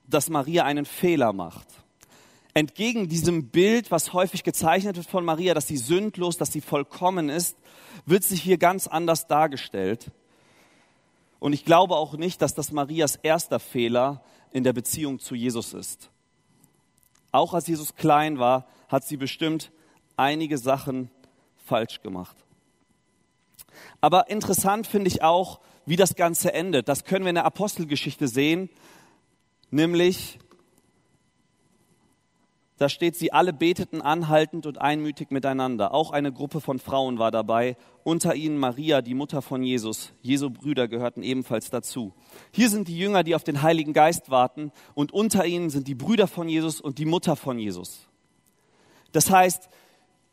dass 0.07 0.31
Maria 0.31 0.63
einen 0.63 0.85
Fehler 0.85 1.31
macht. 1.31 1.67
Entgegen 2.55 3.07
diesem 3.07 3.49
Bild, 3.49 3.91
was 3.91 4.13
häufig 4.13 4.43
gezeichnet 4.43 4.95
wird 4.95 5.05
von 5.05 5.23
Maria, 5.23 5.53
dass 5.53 5.67
sie 5.67 5.77
sündlos, 5.77 6.37
dass 6.37 6.51
sie 6.51 6.61
vollkommen 6.61 7.29
ist, 7.29 7.55
wird 8.07 8.23
sie 8.23 8.35
hier 8.35 8.57
ganz 8.57 8.87
anders 8.87 9.27
dargestellt. 9.27 10.09
Und 11.37 11.53
ich 11.53 11.65
glaube 11.65 11.97
auch 11.97 12.17
nicht, 12.17 12.41
dass 12.41 12.55
das 12.55 12.71
Marias 12.71 13.15
erster 13.15 13.59
Fehler 13.59 14.23
in 14.51 14.63
der 14.63 14.73
Beziehung 14.73 15.19
zu 15.19 15.35
Jesus 15.35 15.75
ist. 15.75 16.09
Auch 17.37 17.53
als 17.53 17.67
Jesus 17.67 17.93
klein 17.93 18.39
war, 18.39 18.65
hat 18.87 19.03
sie 19.03 19.15
bestimmt 19.15 19.71
einige 20.15 20.57
Sachen 20.57 21.11
falsch 21.55 22.01
gemacht. 22.01 22.35
Aber 24.01 24.31
interessant 24.31 24.87
finde 24.87 25.09
ich 25.09 25.21
auch, 25.21 25.59
wie 25.85 25.97
das 25.97 26.15
Ganze 26.15 26.51
endet. 26.51 26.89
Das 26.89 27.05
können 27.05 27.25
wir 27.25 27.29
in 27.29 27.35
der 27.35 27.45
Apostelgeschichte 27.45 28.27
sehen, 28.27 28.71
nämlich 29.69 30.39
da 32.77 32.89
steht, 32.89 33.15
sie 33.15 33.33
alle 33.33 33.53
beteten 33.53 34.01
anhaltend 34.01 34.67
und 34.67 34.79
einmütig 34.79 35.31
miteinander. 35.31 35.93
Auch 35.93 36.11
eine 36.11 36.31
Gruppe 36.31 36.61
von 36.61 36.77
Frauen 36.77 37.17
war 37.17 37.31
dabei, 37.31 37.75
unter 38.03 38.35
ihnen 38.35 38.57
Maria, 38.57 39.01
die 39.01 39.15
Mutter 39.15 39.41
von 39.41 39.63
Jesus. 39.63 40.11
Jesu 40.21 40.51
Brüder 40.51 40.87
gehörten 40.87 41.23
ebenfalls 41.23 41.71
dazu. 41.71 42.13
Hier 42.51 42.69
sind 42.69 42.87
die 42.87 42.97
Jünger, 42.97 43.23
die 43.23 43.33
auf 43.33 43.43
den 43.43 43.63
Heiligen 43.63 43.93
Geist 43.93 44.29
warten, 44.29 44.71
und 44.93 45.11
unter 45.11 45.45
ihnen 45.45 45.71
sind 45.71 45.87
die 45.87 45.95
Brüder 45.95 46.27
von 46.27 46.47
Jesus 46.47 46.79
und 46.79 46.99
die 46.99 47.05
Mutter 47.05 47.35
von 47.35 47.57
Jesus. 47.57 48.07
Das 49.11 49.31
heißt, 49.31 49.69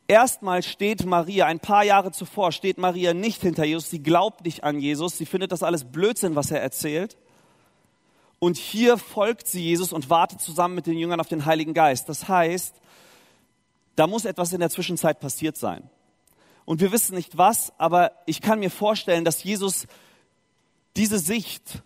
Erstmal 0.06 0.62
steht 0.62 1.06
Maria, 1.06 1.46
ein 1.46 1.60
paar 1.60 1.82
Jahre 1.82 2.12
zuvor 2.12 2.52
steht 2.52 2.76
Maria 2.76 3.14
nicht 3.14 3.40
hinter 3.40 3.64
Jesus, 3.64 3.88
sie 3.88 4.02
glaubt 4.02 4.44
nicht 4.44 4.62
an 4.62 4.78
Jesus, 4.78 5.16
sie 5.16 5.24
findet 5.24 5.50
das 5.50 5.62
alles 5.62 5.84
Blödsinn, 5.84 6.36
was 6.36 6.50
er 6.50 6.60
erzählt. 6.60 7.16
Und 8.44 8.58
hier 8.58 8.98
folgt 8.98 9.48
sie 9.48 9.62
Jesus 9.62 9.90
und 9.90 10.10
wartet 10.10 10.42
zusammen 10.42 10.74
mit 10.74 10.86
den 10.86 10.98
Jüngern 10.98 11.18
auf 11.18 11.28
den 11.28 11.46
Heiligen 11.46 11.72
Geist. 11.72 12.10
Das 12.10 12.28
heißt, 12.28 12.74
da 13.96 14.06
muss 14.06 14.26
etwas 14.26 14.52
in 14.52 14.60
der 14.60 14.68
Zwischenzeit 14.68 15.18
passiert 15.18 15.56
sein. 15.56 15.88
Und 16.66 16.82
wir 16.82 16.92
wissen 16.92 17.14
nicht 17.14 17.38
was, 17.38 17.72
aber 17.78 18.12
ich 18.26 18.42
kann 18.42 18.58
mir 18.58 18.70
vorstellen, 18.70 19.24
dass 19.24 19.42
Jesus 19.42 19.86
diese 20.94 21.18
Sicht, 21.18 21.82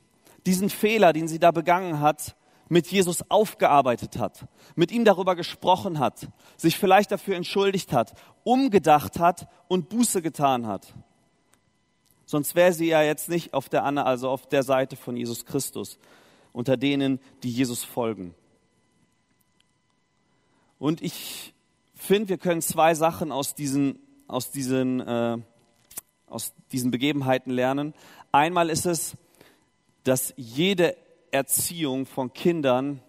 diesen 0.47 0.69
Fehler, 0.69 1.12
den 1.12 1.29
sie 1.29 1.38
da 1.38 1.53
begangen 1.53 2.00
hat, 2.00 2.35
mit 2.69 2.88
Jesus 2.88 3.31
aufgearbeitet 3.31 4.19
hat, 4.19 4.49
mit 4.75 4.91
ihm 4.91 5.05
darüber 5.05 5.37
gesprochen 5.37 6.00
hat, 6.00 6.27
sich 6.57 6.77
vielleicht 6.77 7.12
dafür 7.12 7.37
entschuldigt 7.37 7.93
hat, 7.93 8.15
umgedacht 8.43 9.21
hat 9.21 9.47
und 9.69 9.91
Buße 9.91 10.23
getan 10.23 10.67
hat. 10.67 10.93
Sonst 12.27 12.57
wäre 12.57 12.73
sie 12.73 12.88
ja 12.88 13.03
jetzt 13.03 13.29
nicht 13.29 13.55
auf 13.55 13.69
der, 13.69 13.85
also 13.85 14.29
auf 14.29 14.49
der 14.49 14.65
Seite 14.65 14.97
von 14.97 15.17
Jesus 15.17 15.47
Christus, 15.47 16.00
unter 16.59 16.77
denen, 16.77 17.21
die 17.45 17.53
Jesus 17.53 17.85
folgen. 17.85 18.35
Und 20.81 21.00
ich 21.03 21.55
finde, 21.95 22.31
wir 22.31 22.38
können 22.38 22.62
zwei 22.62 22.97
Sachen 22.97 23.31
aus 23.31 23.55
diesen, 23.55 24.00
aus 24.27 24.50
diesen, 24.50 24.99
äh, 24.99 25.38
aus 26.27 26.53
diesen 26.73 26.91
Begebenheiten 26.91 27.53
lernen. 27.53 27.95
Einmal 28.33 28.71
ist 28.71 28.87
es, 28.87 29.17
dass 30.03 30.35
jede 30.37 30.97
Erziehung 31.31 32.07
von 32.07 32.33
Kindern 32.33 33.03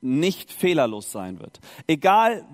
nicht 0.00 0.50
fehlerlos 0.50 1.12
sein 1.12 1.38
wird. 1.38 1.60
Egal, 1.86 2.44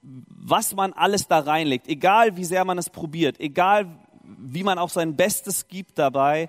was 0.00 0.74
man 0.74 0.94
alles 0.94 1.28
da 1.28 1.40
reinlegt, 1.40 1.88
egal 1.88 2.38
wie 2.38 2.44
sehr 2.46 2.64
man 2.64 2.78
es 2.78 2.88
probiert, 2.88 3.38
egal 3.38 3.98
wie 4.24 4.62
man 4.62 4.78
auch 4.78 4.88
sein 4.88 5.14
Bestes 5.14 5.68
gibt 5.68 5.98
dabei, 5.98 6.48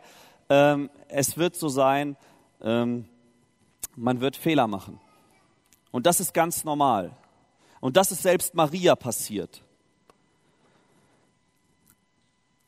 ähm, 0.50 0.90
es 1.08 1.38
wird 1.38 1.56
so 1.56 1.70
sein, 1.70 2.18
ähm, 2.62 3.06
man 3.96 4.22
wird 4.22 4.36
Fehler 4.36 4.68
machen. 4.68 5.00
Und 5.92 6.06
das 6.06 6.20
ist 6.20 6.34
ganz 6.34 6.64
normal. 6.64 7.16
Und 7.80 7.98
das 7.98 8.12
ist 8.12 8.24
selbst 8.24 8.56
Maria 8.56 8.96
passiert. 8.96 9.64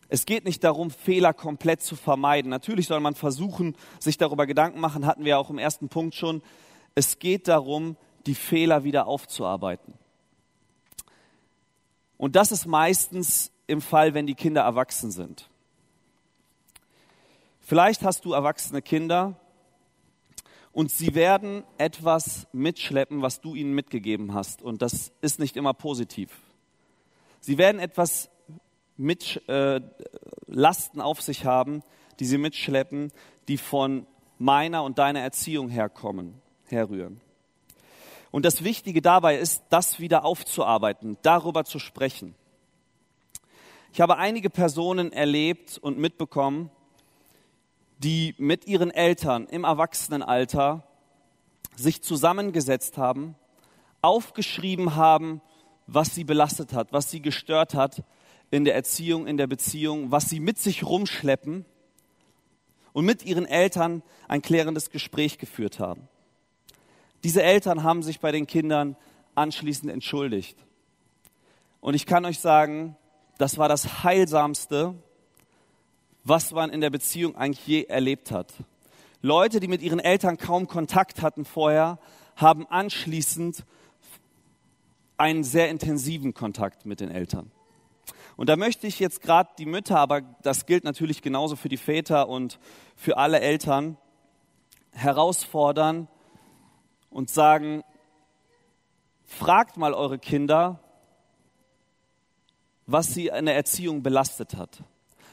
Es 0.08 0.25
geht 0.25 0.46
nicht 0.46 0.63
darum, 0.63 0.91
Fehler 0.91 1.34
komplett 1.34 1.82
zu 1.82 1.96
vermeiden. 1.96 2.50
Natürlich 2.50 2.88
soll 2.88 3.00
man 3.00 3.15
versuchen, 3.15 3.75
sich 4.00 4.17
darüber 4.17 4.46
Gedanken 4.46 4.79
machen, 4.79 5.05
hatten 5.05 5.25
wir 5.25 5.39
auch 5.39 5.50
im 5.50 5.58
ersten 5.58 5.89
Punkt 5.89 6.15
schon. 6.15 6.44
Es 6.94 7.17
geht 7.17 7.48
darum, 7.48 7.98
die 8.27 8.36
Fehler 8.36 8.84
wieder 8.84 9.08
aufzuarbeiten. 9.08 9.96
Und 12.17 12.36
das 12.36 12.51
ist 12.51 12.65
meistens 12.65 13.51
im 13.67 13.82
Fall, 13.82 14.13
wenn 14.13 14.27
die 14.27 14.36
Kinder 14.36 14.62
erwachsen 14.62 15.12
sind. 15.12 15.50
Vielleicht 17.67 18.03
hast 18.03 18.25
du 18.25 18.34
erwachsene 18.34 18.84
Kinder 18.84 19.39
und 20.72 20.91
sie 20.91 21.15
werden 21.15 21.63
etwas 21.79 22.45
mitschleppen, 22.53 23.24
was 23.24 23.41
du 23.41 23.55
ihnen 23.55 23.74
mitgegeben 23.74 24.36
hast. 24.36 24.62
Und 24.62 24.84
das 24.84 25.12
ist 25.22 25.39
nicht 25.39 25.57
immer 25.57 25.74
positiv. 25.74 26.29
Sie 27.39 27.57
werden 27.57 27.81
etwas 27.81 28.29
mit 28.98 29.41
äh, 29.50 29.81
Lasten 30.45 31.01
auf 31.01 31.24
sich 31.24 31.45
haben, 31.45 31.81
die 32.19 32.25
sie 32.25 32.38
mitschleppen, 32.38 33.12
die 33.48 33.57
von 33.57 34.05
meiner 34.38 34.84
und 34.84 35.00
deiner 35.00 35.22
Erziehung 35.22 35.69
herkommen, 35.69 36.39
herrühren. 36.67 37.19
Und 38.29 38.45
das 38.45 38.63
Wichtige 38.63 39.01
dabei 39.01 39.39
ist, 39.39 39.63
das 39.72 40.00
wieder 40.00 40.24
aufzuarbeiten, 40.24 41.17
darüber 41.24 41.65
zu 41.65 41.79
sprechen. 41.79 42.36
Ich 43.91 44.01
habe 44.01 44.17
einige 44.17 44.51
Personen 44.51 45.12
erlebt 45.12 45.79
und 45.79 45.98
mitbekommen, 45.98 46.69
die 47.98 48.36
mit 48.38 48.68
ihren 48.68 48.92
Eltern 48.92 49.48
im 49.48 49.64
Erwachsenenalter 49.64 50.84
sich 51.76 52.02
zusammengesetzt 52.02 52.98
haben, 52.98 53.36
aufgeschrieben 54.02 54.96
haben, 54.96 55.41
was 55.88 56.15
sie 56.15 56.24
belastet 56.24 56.74
hat, 56.74 56.93
was 56.93 57.12
sie 57.12 57.22
gestört 57.22 57.74
hat 57.74 58.04
in 58.52 58.65
der 58.65 58.76
Erziehung, 58.76 59.28
in 59.28 59.38
der 59.38 59.48
Beziehung, 59.48 60.12
was 60.12 60.30
sie 60.30 60.39
mit 60.39 60.58
sich 60.58 60.84
rumschleppen 60.84 61.65
und 62.93 63.06
mit 63.06 63.26
ihren 63.26 63.46
Eltern 63.46 64.04
ein 64.28 64.41
klärendes 64.41 64.89
Gespräch 64.89 65.38
geführt 65.38 65.80
haben. 65.80 66.08
Diese 67.24 67.43
Eltern 67.43 67.84
haben 67.84 68.04
sich 68.04 68.19
bei 68.19 68.32
den 68.32 68.48
Kindern 68.48 68.96
anschließend 69.34 69.91
entschuldigt. 69.91 70.58
Und 71.82 71.93
ich 71.93 72.06
kann 72.06 72.26
euch 72.26 72.39
sagen, 72.39 72.96
das 73.38 73.58
war 73.58 73.67
das 73.67 74.04
Heilsamste, 74.04 74.96
was 76.26 76.52
man 76.52 76.72
in 76.72 76.82
der 76.82 76.90
Beziehung 76.90 77.36
eigentlich 77.38 77.66
je 77.66 77.84
erlebt 77.84 78.32
hat. 78.32 78.52
Leute, 79.22 79.60
die 79.60 79.68
mit 79.68 79.82
ihren 79.82 80.00
Eltern 80.00 80.38
kaum 80.38 80.68
Kontakt 80.68 81.22
hatten 81.22 81.46
vorher, 81.46 82.00
haben 82.36 82.68
anschließend 82.68 83.64
einen 85.18 85.44
sehr 85.44 85.70
intensiven 85.70 86.34
Kontakt 86.34 86.86
mit 86.86 87.00
den 87.00 87.10
Eltern. 87.10 87.52
Und 88.36 88.50
da 88.50 88.58
möchte 88.58 88.88
ich 88.88 89.00
jetzt 89.00 89.22
gerade 89.22 89.50
die 89.58 89.66
Mütter, 89.66 89.98
aber 89.98 90.22
das 90.22 90.66
gilt 90.66 90.84
natürlich 90.84 91.22
genauso 91.22 91.56
für 91.56 91.70
die 91.70 91.78
Väter 91.78 92.28
und 92.28 92.60
für 92.96 93.18
alle 93.18 93.40
Eltern, 93.40 93.98
herausfordern 94.92 96.08
und 97.10 97.30
sagen, 97.30 97.84
fragt 99.24 99.78
mal 99.78 99.94
eure 99.94 100.20
Kinder, 100.20 100.80
was 102.88 103.14
sie 103.14 103.28
in 103.28 103.46
der 103.46 103.56
Erziehung 103.56 104.04
belastet 104.04 104.56
hat. 104.56 104.84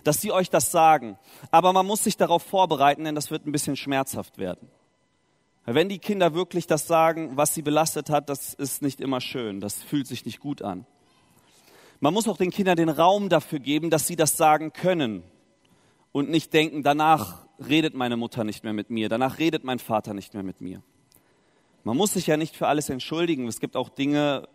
Dass 0.04 0.20
sie 0.20 0.32
euch 0.32 0.50
das 0.50 0.70
sagen. 0.70 1.18
Aber 1.50 1.72
man 1.72 1.86
muss 1.86 2.04
sich 2.04 2.16
darauf 2.16 2.42
vorbereiten, 2.42 3.04
denn 3.04 3.14
das 3.14 3.30
wird 3.30 3.46
ein 3.46 3.52
bisschen 3.52 3.76
schmerzhaft 3.76 4.38
werden. 4.38 4.68
Wenn 5.64 5.88
die 5.88 5.98
Kinder 5.98 6.34
wirklich 6.34 6.66
das 6.66 6.86
sagen, 6.86 7.36
was 7.36 7.54
sie 7.54 7.62
belastet 7.62 8.10
hat, 8.10 8.28
das 8.28 8.52
ist 8.52 8.82
nicht 8.82 9.00
immer 9.00 9.20
schön. 9.20 9.60
Das 9.60 9.82
fühlt 9.82 10.08
sich 10.08 10.24
nicht 10.24 10.40
gut 10.40 10.60
an. 10.62 10.86
Man 12.00 12.12
muss 12.12 12.26
auch 12.26 12.36
den 12.36 12.50
Kindern 12.50 12.76
den 12.76 12.88
Raum 12.88 13.28
dafür 13.28 13.60
geben, 13.60 13.88
dass 13.88 14.08
sie 14.08 14.16
das 14.16 14.36
sagen 14.36 14.72
können 14.72 15.22
und 16.10 16.30
nicht 16.30 16.52
denken, 16.52 16.82
danach 16.82 17.46
redet 17.64 17.94
meine 17.94 18.16
Mutter 18.16 18.42
nicht 18.42 18.64
mehr 18.64 18.72
mit 18.72 18.90
mir, 18.90 19.08
danach 19.08 19.38
redet 19.38 19.62
mein 19.62 19.78
Vater 19.78 20.12
nicht 20.12 20.34
mehr 20.34 20.42
mit 20.42 20.60
mir. 20.60 20.82
Man 21.84 21.96
muss 21.96 22.14
sich 22.14 22.26
ja 22.26 22.36
nicht 22.36 22.56
für 22.56 22.66
alles 22.66 22.88
entschuldigen. 22.90 23.46
Es 23.46 23.60
gibt 23.60 23.76
auch 23.76 23.88
Dinge, 23.88 24.48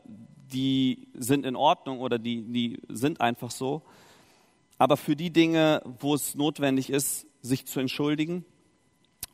die 0.51 1.07
sind 1.13 1.45
in 1.45 1.55
Ordnung 1.55 1.99
oder 1.99 2.19
die, 2.19 2.41
die 2.41 2.81
sind 2.89 3.21
einfach 3.21 3.51
so. 3.51 3.81
Aber 4.77 4.97
für 4.97 5.15
die 5.15 5.31
Dinge, 5.31 5.81
wo 5.99 6.13
es 6.13 6.35
notwendig 6.35 6.89
ist, 6.89 7.25
sich 7.41 7.65
zu 7.65 7.79
entschuldigen. 7.79 8.45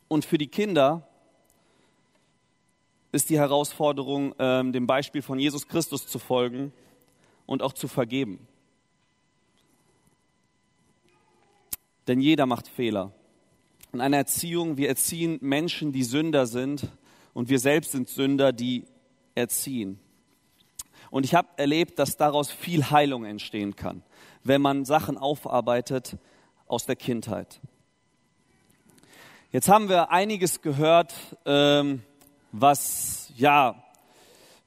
Und 0.08 0.24
für 0.24 0.38
die 0.38 0.46
Kinder 0.46 1.08
ist 3.12 3.30
die 3.30 3.38
Herausforderung, 3.38 4.34
ähm, 4.38 4.72
dem 4.72 4.86
Beispiel 4.86 5.22
von 5.22 5.38
Jesus 5.38 5.68
Christus 5.68 6.06
zu 6.06 6.18
folgen 6.18 6.72
und 7.46 7.62
auch 7.62 7.72
zu 7.72 7.88
vergeben. 7.88 8.46
Denn 12.06 12.20
jeder 12.20 12.46
macht 12.46 12.68
Fehler. 12.68 13.12
In 13.92 14.00
einer 14.00 14.16
Erziehung, 14.16 14.76
wir 14.76 14.88
erziehen 14.88 15.38
Menschen, 15.40 15.92
die 15.92 16.02
Sünder 16.02 16.46
sind 16.46 16.88
und 17.32 17.48
wir 17.48 17.58
selbst 17.58 17.92
sind 17.92 18.08
Sünder, 18.08 18.52
die 18.52 18.84
erziehen. 19.34 20.00
Und 21.10 21.24
ich 21.24 21.34
habe 21.34 21.48
erlebt, 21.56 21.98
dass 21.98 22.16
daraus 22.16 22.50
viel 22.50 22.90
Heilung 22.90 23.24
entstehen 23.24 23.76
kann, 23.76 24.02
wenn 24.44 24.62
man 24.62 24.84
Sachen 24.84 25.18
aufarbeitet 25.18 26.16
aus 26.66 26.86
der 26.86 26.96
Kindheit. 26.96 27.60
Jetzt 29.50 29.68
haben 29.68 29.88
wir 29.88 30.10
einiges 30.10 30.62
gehört, 30.62 31.14
ähm, 31.46 32.02
was 32.52 33.32
ja 33.36 33.84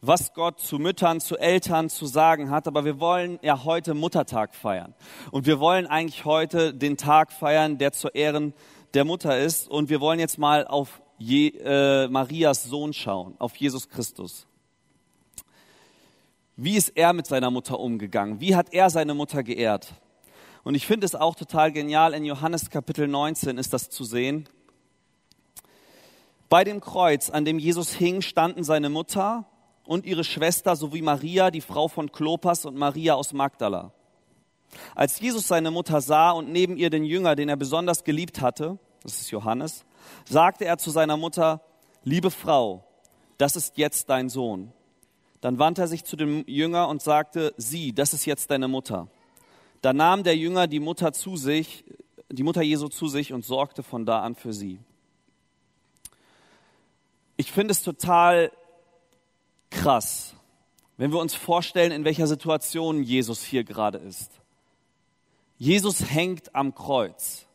was 0.02 0.34
Gott 0.34 0.60
zu 0.60 0.78
Müttern, 0.78 1.20
zu 1.20 1.38
Eltern 1.38 1.90
zu 1.90 2.06
sagen 2.06 2.52
hat, 2.52 2.68
aber 2.68 2.86
wir 2.86 3.00
wollen 3.00 3.40
ja 3.42 3.64
heute 3.64 3.94
Muttertag 3.94 4.56
feiern. 4.56 4.94
Und 5.32 5.46
wir 5.46 5.60
wollen 5.60 5.88
eigentlich 5.88 6.26
heute 6.26 6.74
den 6.74 6.98
Tag 6.98 7.32
feiern, 7.32 7.78
der 7.78 7.92
zu 7.94 8.10
Ehren 8.10 8.54
der 8.94 9.06
Mutter 9.06 9.38
ist. 9.38 9.68
Und 9.68 9.90
wir 9.90 10.00
wollen 10.00 10.20
jetzt 10.20 10.38
mal 10.38 10.66
auf 10.68 11.02
Je, 11.18 11.50
äh, 11.50 12.08
Marias 12.08 12.64
Sohn 12.64 12.94
schauen, 12.94 13.36
auf 13.40 13.56
Jesus 13.56 13.90
Christus. 13.90 14.47
Wie 16.60 16.76
ist 16.76 16.90
er 16.96 17.14
mit 17.14 17.28
seiner 17.28 17.52
Mutter 17.52 17.80
umgegangen? 17.80 18.42
Wie 18.42 18.56
hat 18.56 18.74
er 18.74 18.90
seine 18.90 19.14
Mutter 19.14 19.44
geehrt? 19.44 19.94
Und 20.64 20.74
ich 20.74 20.88
finde 20.88 21.06
es 21.06 21.14
auch 21.14 21.36
total 21.36 21.72
genial, 21.72 22.16
in 22.16 22.26
Johannes 22.26 22.72
Kapitel 22.72 23.08
19 23.08 23.60
ist 23.60 23.74
das 23.74 23.92
zu 23.92 24.04
sehen. 24.04 24.50
Bei 26.50 26.64
dem 26.64 26.82
Kreuz, 26.82 27.30
an 27.30 27.46
dem 27.46 27.60
Jesus 27.60 27.94
hing, 27.94 28.24
standen 28.24 28.64
seine 28.64 28.90
Mutter 28.90 29.46
und 29.86 30.08
ihre 30.08 30.24
Schwester 30.24 30.76
sowie 30.76 31.04
Maria, 31.04 31.52
die 31.52 31.62
Frau 31.62 31.88
von 31.88 32.12
Klopas 32.12 32.66
und 32.66 32.76
Maria 32.76 33.14
aus 33.14 33.34
Magdala. 33.34 33.92
Als 34.96 35.20
Jesus 35.20 35.48
seine 35.48 35.70
Mutter 35.70 36.02
sah 36.02 36.32
und 36.32 36.52
neben 36.52 36.76
ihr 36.76 36.90
den 36.90 37.06
Jünger, 37.06 37.36
den 37.36 37.50
er 37.50 37.56
besonders 37.56 38.04
geliebt 38.04 38.42
hatte, 38.42 38.80
das 39.04 39.22
ist 39.22 39.30
Johannes, 39.30 39.86
sagte 40.26 40.66
er 40.66 40.80
zu 40.80 40.90
seiner 40.90 41.18
Mutter, 41.18 41.62
liebe 42.04 42.32
Frau, 42.32 42.84
das 43.38 43.56
ist 43.56 43.78
jetzt 43.78 44.10
dein 44.10 44.30
Sohn. 44.30 44.74
Dann 45.42 45.60
wandte 45.60 45.82
er 45.82 45.88
sich 45.88 46.04
zu 46.04 46.16
dem 46.16 46.44
Jünger 46.48 46.88
und 46.88 47.02
sagte, 47.02 47.54
sieh, 47.58 47.94
das 47.94 48.14
ist 48.14 48.26
jetzt 48.26 48.50
deine 48.50 48.68
Mutter. 48.68 49.08
Da 49.82 49.94
nahm 49.94 50.24
der 50.24 50.36
Jünger 50.36 50.68
die 50.68 50.80
Mutter 50.80 51.14
zu 51.14 51.38
sich, 51.38 51.86
die 52.30 52.44
Mutter 52.44 52.62
Jesu 52.62 52.88
zu 52.88 53.08
sich 53.08 53.34
und 53.34 53.46
sorgte 53.46 53.84
von 53.84 54.06
da 54.06 54.22
an 54.22 54.36
für 54.36 54.54
sie. 54.54 54.80
Ich 57.38 57.52
finde 57.52 57.72
es 57.72 57.84
total 57.84 58.52
krass, 59.70 60.36
wenn 60.98 61.12
wir 61.12 61.20
uns 61.20 61.36
vorstellen, 61.36 61.92
in 61.92 62.04
welcher 62.04 62.26
Situation 62.26 63.04
Jesus 63.04 63.44
hier 63.44 63.64
gerade 63.64 64.00
ist. 64.00 64.32
Jesus 65.60 66.10
hängt 66.10 66.56
am 66.56 66.74
Kreuz. 66.74 67.46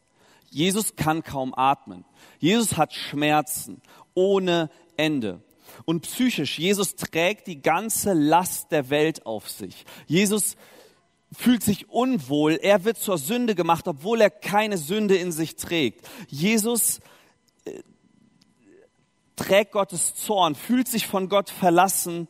Jesus 0.50 0.96
kann 0.96 1.22
kaum 1.22 1.54
atmen. 1.56 2.04
Jesus 2.38 2.76
hat 2.76 2.92
Schmerzen 2.92 3.80
ohne 4.14 4.70
Ende. 4.96 5.40
Und 5.84 6.02
psychisch, 6.02 6.58
Jesus 6.58 6.94
trägt 6.96 7.46
die 7.46 7.60
ganze 7.60 8.12
Last 8.12 8.70
der 8.72 8.90
Welt 8.90 9.26
auf 9.26 9.48
sich. 9.48 9.84
Jesus 10.06 10.56
fühlt 11.32 11.62
sich 11.62 11.88
unwohl. 11.88 12.58
Er 12.62 12.84
wird 12.84 12.98
zur 12.98 13.18
Sünde 13.18 13.54
gemacht, 13.54 13.88
obwohl 13.88 14.20
er 14.20 14.30
keine 14.30 14.78
Sünde 14.78 15.16
in 15.16 15.32
sich 15.32 15.56
trägt. 15.56 16.08
Jesus 16.28 17.00
äh, 17.64 17.82
trägt 19.36 19.72
Gottes 19.72 20.14
Zorn, 20.14 20.54
fühlt 20.54 20.88
sich 20.88 21.06
von 21.06 21.28
Gott 21.28 21.50
verlassen. 21.50 22.28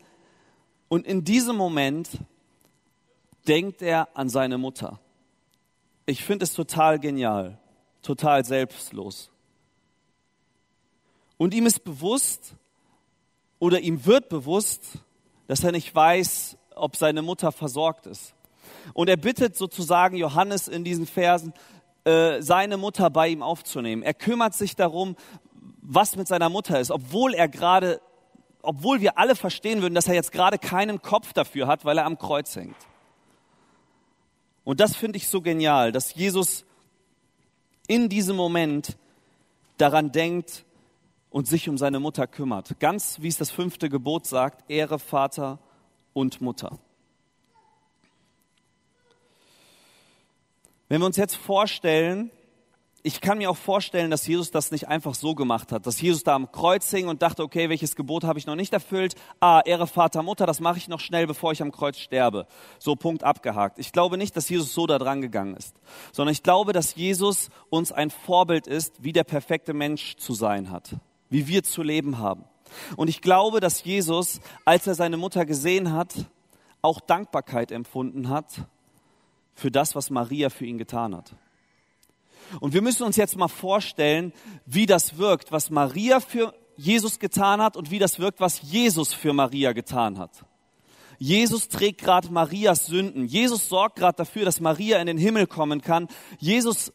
Und 0.88 1.06
in 1.06 1.24
diesem 1.24 1.56
Moment 1.56 2.08
denkt 3.48 3.82
er 3.82 4.16
an 4.16 4.28
seine 4.28 4.56
Mutter. 4.56 5.00
Ich 6.06 6.24
finde 6.24 6.44
es 6.44 6.52
total 6.52 6.98
genial, 6.98 7.58
total 8.02 8.44
selbstlos. 8.44 9.30
Und 11.38 11.54
ihm 11.54 11.66
ist 11.66 11.82
bewusst 11.82 12.54
oder 13.62 13.78
ihm 13.78 14.06
wird 14.06 14.28
bewusst, 14.28 14.82
dass 15.46 15.62
er 15.62 15.70
nicht 15.70 15.94
weiß, 15.94 16.56
ob 16.74 16.96
seine 16.96 17.22
Mutter 17.22 17.52
versorgt 17.52 18.06
ist. 18.08 18.34
Und 18.92 19.08
er 19.08 19.16
bittet 19.16 19.56
sozusagen 19.56 20.16
Johannes 20.16 20.66
in 20.66 20.82
diesen 20.82 21.06
Versen, 21.06 21.54
äh, 22.02 22.42
seine 22.42 22.76
Mutter 22.76 23.08
bei 23.08 23.28
ihm 23.28 23.40
aufzunehmen. 23.40 24.02
Er 24.02 24.14
kümmert 24.14 24.54
sich 24.54 24.74
darum, 24.74 25.14
was 25.80 26.16
mit 26.16 26.26
seiner 26.26 26.48
Mutter 26.48 26.80
ist, 26.80 26.90
obwohl 26.90 27.34
er 27.34 27.46
gerade, 27.46 28.00
obwohl 28.62 29.00
wir 29.00 29.16
alle 29.16 29.36
verstehen 29.36 29.80
würden, 29.80 29.94
dass 29.94 30.08
er 30.08 30.14
jetzt 30.14 30.32
gerade 30.32 30.58
keinen 30.58 31.00
Kopf 31.00 31.32
dafür 31.32 31.68
hat, 31.68 31.84
weil 31.84 31.98
er 31.98 32.06
am 32.06 32.18
Kreuz 32.18 32.56
hängt. 32.56 32.74
Und 34.64 34.80
das 34.80 34.96
finde 34.96 35.18
ich 35.18 35.28
so 35.28 35.40
genial, 35.40 35.92
dass 35.92 36.16
Jesus 36.16 36.64
in 37.86 38.08
diesem 38.08 38.34
Moment 38.34 38.96
daran 39.76 40.10
denkt 40.10 40.64
und 41.32 41.48
sich 41.48 41.68
um 41.68 41.78
seine 41.78 41.98
Mutter 41.98 42.26
kümmert. 42.26 42.78
Ganz 42.78 43.18
wie 43.20 43.28
es 43.28 43.38
das 43.38 43.50
fünfte 43.50 43.88
Gebot 43.88 44.26
sagt, 44.26 44.70
Ehre 44.70 44.98
Vater 44.98 45.58
und 46.12 46.40
Mutter. 46.40 46.78
Wenn 50.88 51.00
wir 51.00 51.06
uns 51.06 51.16
jetzt 51.16 51.36
vorstellen, 51.36 52.30
ich 53.02 53.20
kann 53.20 53.38
mir 53.38 53.50
auch 53.50 53.56
vorstellen, 53.56 54.10
dass 54.10 54.26
Jesus 54.26 54.50
das 54.50 54.70
nicht 54.70 54.88
einfach 54.88 55.14
so 55.14 55.34
gemacht 55.34 55.72
hat, 55.72 55.86
dass 55.86 56.00
Jesus 56.00 56.22
da 56.22 56.34
am 56.34 56.52
Kreuz 56.52 56.88
hing 56.90 57.08
und 57.08 57.22
dachte, 57.22 57.42
okay, 57.42 57.68
welches 57.68 57.96
Gebot 57.96 58.24
habe 58.24 58.38
ich 58.38 58.46
noch 58.46 58.54
nicht 58.54 58.72
erfüllt? 58.72 59.14
Ah, 59.40 59.62
Ehre 59.64 59.86
Vater, 59.86 60.22
Mutter, 60.22 60.46
das 60.46 60.60
mache 60.60 60.78
ich 60.78 60.86
noch 60.86 61.00
schnell, 61.00 61.26
bevor 61.26 61.50
ich 61.52 61.62
am 61.62 61.72
Kreuz 61.72 61.98
sterbe. 61.98 62.46
So 62.78 62.94
Punkt 62.94 63.24
abgehakt. 63.24 63.78
Ich 63.78 63.92
glaube 63.92 64.18
nicht, 64.18 64.36
dass 64.36 64.48
Jesus 64.48 64.72
so 64.72 64.86
da 64.86 64.98
dran 64.98 65.20
gegangen 65.20 65.56
ist, 65.56 65.74
sondern 66.12 66.32
ich 66.32 66.42
glaube, 66.42 66.72
dass 66.72 66.94
Jesus 66.94 67.48
uns 67.70 67.90
ein 67.90 68.10
Vorbild 68.10 68.66
ist, 68.66 69.02
wie 69.02 69.12
der 69.12 69.24
perfekte 69.24 69.72
Mensch 69.74 70.16
zu 70.16 70.34
sein 70.34 70.70
hat, 70.70 70.96
wie 71.32 71.48
wir 71.48 71.62
zu 71.62 71.82
leben 71.82 72.18
haben. 72.18 72.44
Und 72.96 73.08
ich 73.08 73.20
glaube, 73.20 73.60
dass 73.60 73.84
Jesus, 73.84 74.40
als 74.64 74.86
er 74.86 74.94
seine 74.94 75.16
Mutter 75.16 75.44
gesehen 75.44 75.92
hat, 75.92 76.14
auch 76.82 77.00
Dankbarkeit 77.00 77.72
empfunden 77.72 78.28
hat 78.28 78.66
für 79.54 79.70
das, 79.70 79.94
was 79.94 80.10
Maria 80.10 80.50
für 80.50 80.66
ihn 80.66 80.78
getan 80.78 81.16
hat. 81.16 81.34
Und 82.60 82.74
wir 82.74 82.82
müssen 82.82 83.04
uns 83.04 83.16
jetzt 83.16 83.36
mal 83.36 83.48
vorstellen, 83.48 84.32
wie 84.66 84.86
das 84.86 85.16
wirkt, 85.16 85.52
was 85.52 85.70
Maria 85.70 86.20
für 86.20 86.54
Jesus 86.76 87.18
getan 87.18 87.62
hat 87.62 87.76
und 87.76 87.90
wie 87.90 87.98
das 87.98 88.18
wirkt, 88.18 88.40
was 88.40 88.62
Jesus 88.62 89.14
für 89.14 89.32
Maria 89.32 89.72
getan 89.72 90.18
hat. 90.18 90.44
Jesus 91.18 91.68
trägt 91.68 92.00
gerade 92.00 92.32
Marias 92.32 92.86
Sünden. 92.86 93.26
Jesus 93.26 93.68
sorgt 93.68 93.96
gerade 93.96 94.16
dafür, 94.16 94.44
dass 94.44 94.60
Maria 94.60 94.98
in 94.98 95.06
den 95.06 95.18
Himmel 95.18 95.46
kommen 95.46 95.80
kann. 95.80 96.08
Jesus 96.38 96.92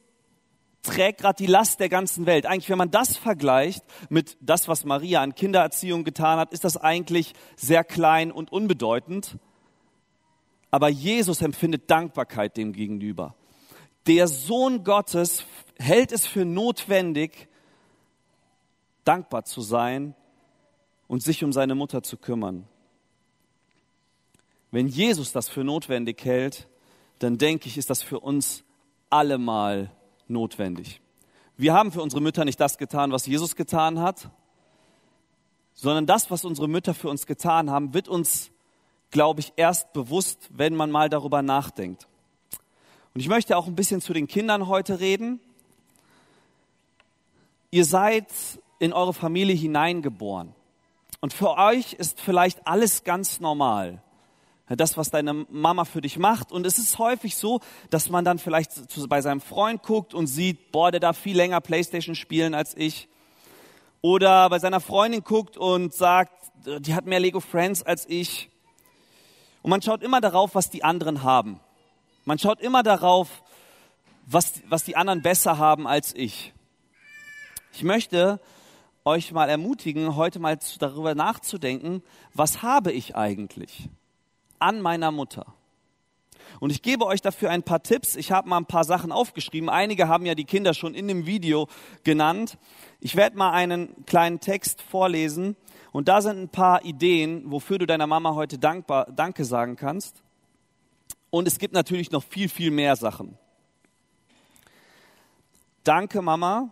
trägt 0.84 1.22
gerade 1.22 1.38
die 1.38 1.48
Last 1.48 1.80
der 1.80 1.90
ganzen 1.90 2.26
Welt. 2.26 2.46
Eigentlich, 2.46 2.70
wenn 2.70 2.78
man 2.78 2.92
das 2.92 3.18
vergleicht 3.18 3.84
mit 4.10 4.38
das, 4.40 4.68
was 4.68 4.86
Maria 4.86 5.22
an 5.22 5.36
Kindererziehung 5.36 6.04
getan 6.04 6.40
hat, 6.40 6.54
ist 6.54 6.64
das 6.64 6.78
eigentlich 6.78 7.34
sehr 7.56 7.84
klein 7.84 8.32
und 8.32 8.52
unbedeutend. 8.52 9.38
Aber 10.72 10.90
Jesus 10.90 11.42
empfindet 11.42 11.90
Dankbarkeit 11.90 12.58
dem 12.58 12.74
gegenüber 12.74 13.36
der 14.08 14.28
Sohn 14.28 14.84
Gottes 14.84 15.44
hält 15.78 16.12
es 16.12 16.26
für 16.26 16.46
notwendig, 16.46 17.50
dankbar 19.04 19.44
zu 19.44 19.62
sein 19.62 20.16
und 21.08 21.22
sich 21.22 21.44
um 21.44 21.54
seine 21.54 21.76
Mutter 21.76 22.02
zu 22.04 22.18
kümmern. 22.18 22.68
Wenn 24.72 24.88
Jesus 24.88 25.32
das 25.32 25.50
für 25.50 25.64
notwendig 25.64 26.24
hält, 26.26 26.68
dann 27.20 27.38
denke 27.38 27.68
ich, 27.68 27.78
ist 27.78 27.90
das 27.90 28.02
für 28.02 28.20
uns 28.20 28.64
allemal 29.10 29.92
notwendig. 30.30 31.02
Wir 31.56 31.74
haben 31.74 31.92
für 31.92 32.02
unsere 32.02 32.22
Mütter 32.22 32.46
nicht 32.46 32.60
das 32.60 32.78
getan, 32.78 33.12
was 33.12 33.26
Jesus 33.26 33.56
getan 33.56 34.00
hat, 34.00 34.30
sondern 35.74 36.06
das, 36.06 36.30
was 36.32 36.46
unsere 36.46 36.68
Mütter 36.68 36.94
für 36.94 37.10
uns 37.10 37.26
getan 37.26 37.70
haben, 37.70 37.94
wird 37.94 38.08
uns, 38.08 38.52
glaube 39.12 39.40
ich, 39.40 39.54
erst 39.56 39.94
bewusst, 39.94 40.50
wenn 40.52 40.76
man 40.76 40.92
mal 40.92 41.10
darüber 41.10 41.42
nachdenkt. 41.42 42.08
Und 43.14 43.22
ich 43.22 43.30
möchte 43.30 43.58
auch 43.58 43.68
ein 43.68 43.76
bisschen 43.76 44.02
zu 44.02 44.14
den 44.14 44.28
Kindern 44.28 44.68
heute 44.68 45.00
reden. 45.00 45.40
Ihr 47.72 47.86
seid 47.86 48.28
in 48.80 48.94
eure 48.94 49.14
Familie 49.14 49.56
hineingeboren. 49.56 50.54
Und 51.22 51.34
für 51.34 51.58
euch 51.58 51.94
ist 51.94 52.22
vielleicht 52.22 52.68
alles 52.68 53.04
ganz 53.04 53.40
normal. 53.40 54.04
Das, 54.70 54.98
was 54.98 55.10
deine 55.10 55.34
Mama 55.34 55.86
für 55.86 56.02
dich 56.02 56.18
macht. 56.18 56.52
Und 56.52 56.68
es 56.68 56.78
ist 56.78 57.00
häufig 57.00 57.38
so, 57.38 57.62
dass 57.90 58.10
man 58.10 58.26
dann 58.26 58.38
vielleicht 58.38 58.72
bei 59.08 59.22
seinem 59.22 59.40
Freund 59.40 59.82
guckt 59.82 60.14
und 60.14 60.28
sieht, 60.28 60.72
boah, 60.72 60.92
der 60.92 61.00
darf 61.00 61.18
viel 61.18 61.38
länger 61.38 61.62
Playstation 61.62 62.16
spielen 62.16 62.54
als 62.54 62.76
ich. 62.76 63.08
Oder 64.02 64.50
bei 64.50 64.60
seiner 64.60 64.82
Freundin 64.82 65.24
guckt 65.24 65.58
und 65.58 65.94
sagt, 65.94 66.34
die 66.80 66.94
hat 66.94 67.06
mehr 67.06 67.22
Lego 67.22 67.40
Friends 67.40 67.82
als 67.82 68.08
ich. 68.10 68.50
Und 69.62 69.70
man 69.70 69.82
schaut 69.82 70.04
immer 70.04 70.20
darauf, 70.20 70.54
was 70.54 70.70
die 70.70 70.84
anderen 70.84 71.24
haben. 71.24 71.62
Man 72.26 72.38
schaut 72.38 72.60
immer 72.60 72.84
darauf, 72.84 73.44
was, 74.26 74.62
was 74.68 74.84
die 74.84 74.98
anderen 74.98 75.22
besser 75.22 75.58
haben 75.58 75.88
als 75.88 76.14
ich. 76.14 76.54
Ich 77.72 77.84
möchte 77.84 78.42
euch 79.06 79.32
mal 79.32 79.48
ermutigen, 79.50 80.18
heute 80.18 80.40
mal 80.40 80.60
darüber 80.80 81.16
nachzudenken, 81.16 82.04
was 82.34 82.62
habe 82.62 82.92
ich 82.92 83.16
eigentlich 83.16 83.90
an 84.60 84.82
meiner 84.82 85.12
Mutter? 85.12 85.46
Und 86.60 86.72
ich 86.72 86.82
gebe 86.82 87.06
euch 87.06 87.22
dafür 87.22 87.50
ein 87.52 87.64
paar 87.64 87.84
Tipps. 87.84 88.16
Ich 88.16 88.32
habe 88.32 88.50
mal 88.50 88.58
ein 88.58 88.66
paar 88.66 88.84
Sachen 88.84 89.12
aufgeschrieben. 89.12 89.70
Einige 89.70 90.08
haben 90.08 90.26
ja 90.26 90.34
die 90.36 90.46
Kinder 90.46 90.74
schon 90.74 90.94
in 90.94 91.08
dem 91.08 91.26
Video 91.26 91.68
genannt. 92.04 92.58
Ich 93.00 93.16
werde 93.16 93.38
mal 93.38 93.52
einen 93.52 94.06
kleinen 94.06 94.40
Text 94.40 94.82
vorlesen. 94.82 95.56
Und 95.92 96.08
da 96.08 96.22
sind 96.22 96.40
ein 96.40 96.50
paar 96.50 96.84
Ideen, 96.84 97.44
wofür 97.52 97.78
du 97.78 97.86
deiner 97.86 98.08
Mama 98.08 98.36
heute 98.36 98.58
dankbar, 98.58 99.06
Danke 99.12 99.46
sagen 99.46 99.76
kannst. 99.76 100.24
Und 101.30 101.48
es 101.48 101.60
gibt 101.60 101.74
natürlich 101.74 102.12
noch 102.12 102.24
viel, 102.24 102.50
viel 102.50 102.72
mehr 102.72 102.96
Sachen. 102.96 103.38
Danke, 105.84 106.22
Mama, 106.22 106.70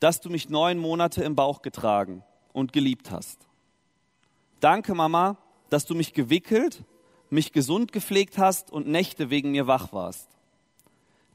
dass 0.00 0.20
du 0.20 0.30
mich 0.30 0.48
neun 0.48 0.78
Monate 0.78 1.22
im 1.22 1.36
Bauch 1.36 1.62
getragen 1.62 2.22
und 2.52 2.72
geliebt 2.72 3.10
hast. 3.10 3.46
Danke, 4.60 4.94
Mama, 4.94 5.36
dass 5.70 5.86
du 5.86 5.94
mich 5.94 6.12
gewickelt, 6.12 6.84
mich 7.30 7.52
gesund 7.52 7.92
gepflegt 7.92 8.38
hast 8.38 8.70
und 8.70 8.86
Nächte 8.86 9.30
wegen 9.30 9.50
mir 9.50 9.66
wach 9.66 9.92
warst. 9.92 10.28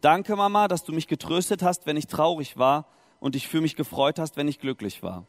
Danke, 0.01 0.35
Mama, 0.35 0.67
dass 0.67 0.83
du 0.83 0.93
mich 0.93 1.07
getröstet 1.07 1.61
hast, 1.61 1.85
wenn 1.85 1.97
ich 1.97 2.07
traurig 2.07 2.57
war 2.57 2.87
und 3.19 3.35
dich 3.35 3.47
für 3.47 3.61
mich 3.61 3.75
gefreut 3.75 4.19
hast, 4.19 4.35
wenn 4.35 4.47
ich 4.47 4.59
glücklich 4.59 5.03
war. 5.03 5.25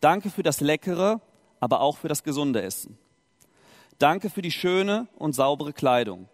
Danke 0.00 0.30
für 0.30 0.42
das 0.42 0.60
leckere, 0.60 1.20
aber 1.60 1.80
auch 1.80 1.96
für 1.96 2.08
das 2.08 2.22
gesunde 2.22 2.62
Essen. 2.62 2.98
Danke 3.98 4.28
für 4.28 4.42
die 4.42 4.50
schöne 4.50 5.08
und 5.16 5.34
saubere 5.34 5.72
Kleidung. 5.72 6.28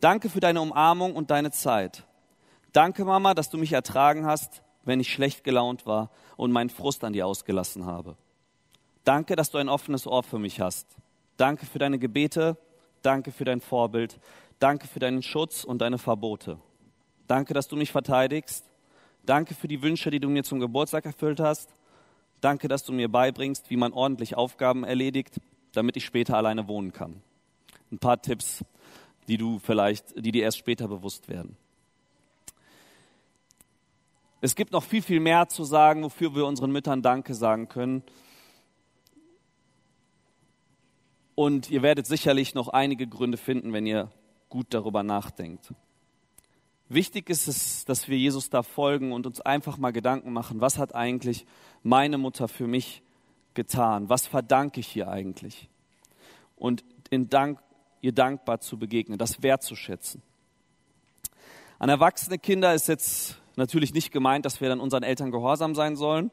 Danke 0.00 0.30
für 0.30 0.40
deine 0.40 0.60
Umarmung 0.60 1.14
und 1.14 1.30
deine 1.30 1.50
Zeit. 1.50 2.04
Danke, 2.72 3.04
Mama, 3.04 3.34
dass 3.34 3.50
du 3.50 3.58
mich 3.58 3.72
ertragen 3.72 4.26
hast, 4.26 4.62
wenn 4.84 5.00
ich 5.00 5.12
schlecht 5.12 5.44
gelaunt 5.44 5.86
war 5.86 6.10
und 6.36 6.52
meinen 6.52 6.70
Frust 6.70 7.04
an 7.04 7.12
dir 7.12 7.26
ausgelassen 7.26 7.84
habe. 7.84 8.16
Danke, 9.04 9.36
dass 9.36 9.50
du 9.50 9.58
ein 9.58 9.68
offenes 9.68 10.06
Ohr 10.06 10.22
für 10.22 10.38
mich 10.38 10.60
hast. 10.60 10.86
Danke 11.36 11.66
für 11.66 11.78
deine 11.78 11.98
Gebete. 11.98 12.56
Danke 13.02 13.32
für 13.32 13.44
dein 13.44 13.60
Vorbild. 13.60 14.18
Danke 14.58 14.86
für 14.86 14.98
deinen 14.98 15.22
Schutz 15.22 15.64
und 15.64 15.78
deine 15.78 15.98
Verbote. 15.98 16.58
Danke, 17.26 17.54
dass 17.54 17.68
du 17.68 17.76
mich 17.76 17.92
verteidigst. 17.92 18.64
Danke 19.24 19.54
für 19.54 19.68
die 19.68 19.82
Wünsche, 19.82 20.10
die 20.10 20.20
du 20.20 20.28
mir 20.28 20.42
zum 20.42 20.58
Geburtstag 20.60 21.04
erfüllt 21.04 21.40
hast. 21.40 21.74
Danke, 22.40 22.68
dass 22.68 22.84
du 22.84 22.92
mir 22.92 23.08
beibringst, 23.08 23.70
wie 23.70 23.76
man 23.76 23.92
ordentlich 23.92 24.36
Aufgaben 24.36 24.84
erledigt. 24.84 25.40
damit 25.72 25.96
ich 25.96 26.04
später 26.04 26.36
alleine 26.36 26.66
wohnen 26.66 26.92
kann. 26.92 27.22
Ein 27.92 27.98
paar 27.98 28.20
Tipps, 28.20 28.64
die 29.28 29.36
du 29.36 29.58
vielleicht, 29.58 30.16
die 30.16 30.32
dir 30.32 30.42
erst 30.42 30.58
später 30.58 30.88
bewusst 30.88 31.28
werden. 31.28 31.56
Es 34.40 34.54
gibt 34.54 34.72
noch 34.72 34.82
viel, 34.84 35.02
viel 35.02 35.20
mehr 35.20 35.48
zu 35.48 35.64
sagen, 35.64 36.02
wofür 36.02 36.34
wir 36.34 36.46
unseren 36.46 36.70
Müttern 36.70 37.02
Danke 37.02 37.34
sagen 37.34 37.68
können. 37.68 38.02
Und 41.38 41.70
ihr 41.70 41.82
werdet 41.82 42.04
sicherlich 42.04 42.54
noch 42.54 42.66
einige 42.66 43.06
Gründe 43.06 43.38
finden, 43.38 43.72
wenn 43.72 43.86
ihr 43.86 44.10
gut 44.48 44.74
darüber 44.74 45.04
nachdenkt. 45.04 45.72
Wichtig 46.88 47.30
ist 47.30 47.46
es, 47.46 47.84
dass 47.84 48.08
wir 48.08 48.18
Jesus 48.18 48.50
da 48.50 48.64
folgen 48.64 49.12
und 49.12 49.24
uns 49.24 49.40
einfach 49.40 49.78
mal 49.78 49.92
Gedanken 49.92 50.32
machen, 50.32 50.60
was 50.60 50.78
hat 50.78 50.96
eigentlich 50.96 51.46
meine 51.84 52.18
Mutter 52.18 52.48
für 52.48 52.66
mich 52.66 53.04
getan? 53.54 54.08
Was 54.08 54.26
verdanke 54.26 54.80
ich 54.80 54.96
ihr 54.96 55.06
eigentlich? 55.06 55.68
Und 56.56 56.84
in 57.08 57.28
Dank, 57.28 57.60
ihr 58.00 58.10
dankbar 58.10 58.58
zu 58.58 58.76
begegnen, 58.76 59.16
das 59.16 59.40
wertzuschätzen. 59.40 60.22
An 61.78 61.88
erwachsene 61.88 62.40
Kinder 62.40 62.74
ist 62.74 62.88
jetzt 62.88 63.40
natürlich 63.54 63.94
nicht 63.94 64.10
gemeint, 64.10 64.44
dass 64.44 64.60
wir 64.60 64.68
dann 64.68 64.80
unseren 64.80 65.04
Eltern 65.04 65.30
gehorsam 65.30 65.76
sein 65.76 65.94
sollen, 65.94 66.32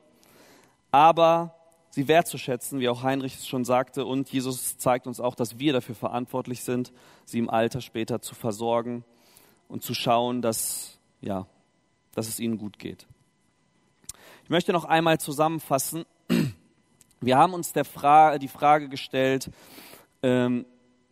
aber 0.89 1.54
sie 1.95 2.09
wertzuschätzen, 2.09 2.81
wie 2.81 2.89
auch 2.89 3.03
Heinrich 3.03 3.35
es 3.35 3.47
schon 3.47 3.63
sagte. 3.63 4.05
Und 4.05 4.29
Jesus 4.29 4.77
zeigt 4.77 5.07
uns 5.07 5.21
auch, 5.21 5.33
dass 5.33 5.59
wir 5.59 5.71
dafür 5.71 5.95
verantwortlich 5.95 6.61
sind, 6.61 6.91
sie 7.23 7.39
im 7.39 7.49
Alter 7.49 7.79
später 7.79 8.19
zu 8.19 8.35
versorgen 8.35 9.05
und 9.69 9.81
zu 9.81 9.93
schauen, 9.93 10.41
dass, 10.41 10.99
ja, 11.21 11.47
dass 12.13 12.27
es 12.27 12.41
ihnen 12.41 12.57
gut 12.57 12.79
geht. 12.79 13.07
Ich 14.43 14.49
möchte 14.49 14.73
noch 14.73 14.83
einmal 14.83 15.21
zusammenfassen. 15.21 16.03
Wir 17.21 17.37
haben 17.37 17.53
uns 17.53 17.71
der 17.71 17.85
Fra 17.85 18.39
die 18.39 18.49
Frage 18.49 18.89
gestellt, 18.89 19.49
ähm, 20.21 20.65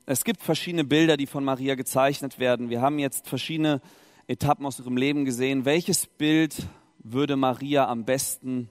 es 0.05 0.25
gibt 0.25 0.43
verschiedene 0.43 0.83
Bilder, 0.83 1.15
die 1.15 1.27
von 1.27 1.45
Maria 1.45 1.75
gezeichnet 1.75 2.39
werden. 2.39 2.69
Wir 2.69 2.81
haben 2.81 2.99
jetzt 2.99 3.29
verschiedene 3.29 3.79
Etappen 4.27 4.65
aus 4.65 4.79
ihrem 4.79 4.97
Leben 4.97 5.23
gesehen. 5.23 5.63
Welches 5.63 6.07
Bild 6.07 6.67
würde 6.99 7.37
Maria 7.37 7.87
am 7.87 8.03
besten 8.03 8.69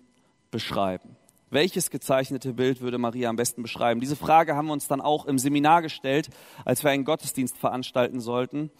beschreiben? 0.50 1.11
Welches 1.52 1.90
gezeichnete 1.90 2.54
Bild 2.54 2.80
würde 2.80 2.96
Maria 2.96 3.28
am 3.28 3.36
besten 3.36 3.60
beschreiben? 3.60 4.00
Diese 4.00 4.16
Frage 4.16 4.56
haben 4.56 4.68
wir 4.68 4.72
uns 4.72 4.88
dann 4.88 5.02
auch 5.02 5.26
im 5.26 5.38
Seminar 5.38 5.82
gestellt, 5.82 6.30
als 6.64 6.82
wir 6.82 6.90
einen 6.90 7.04
Gottesdienst 7.04 7.58
veranstalten 7.58 8.20
sollten. 8.20 8.70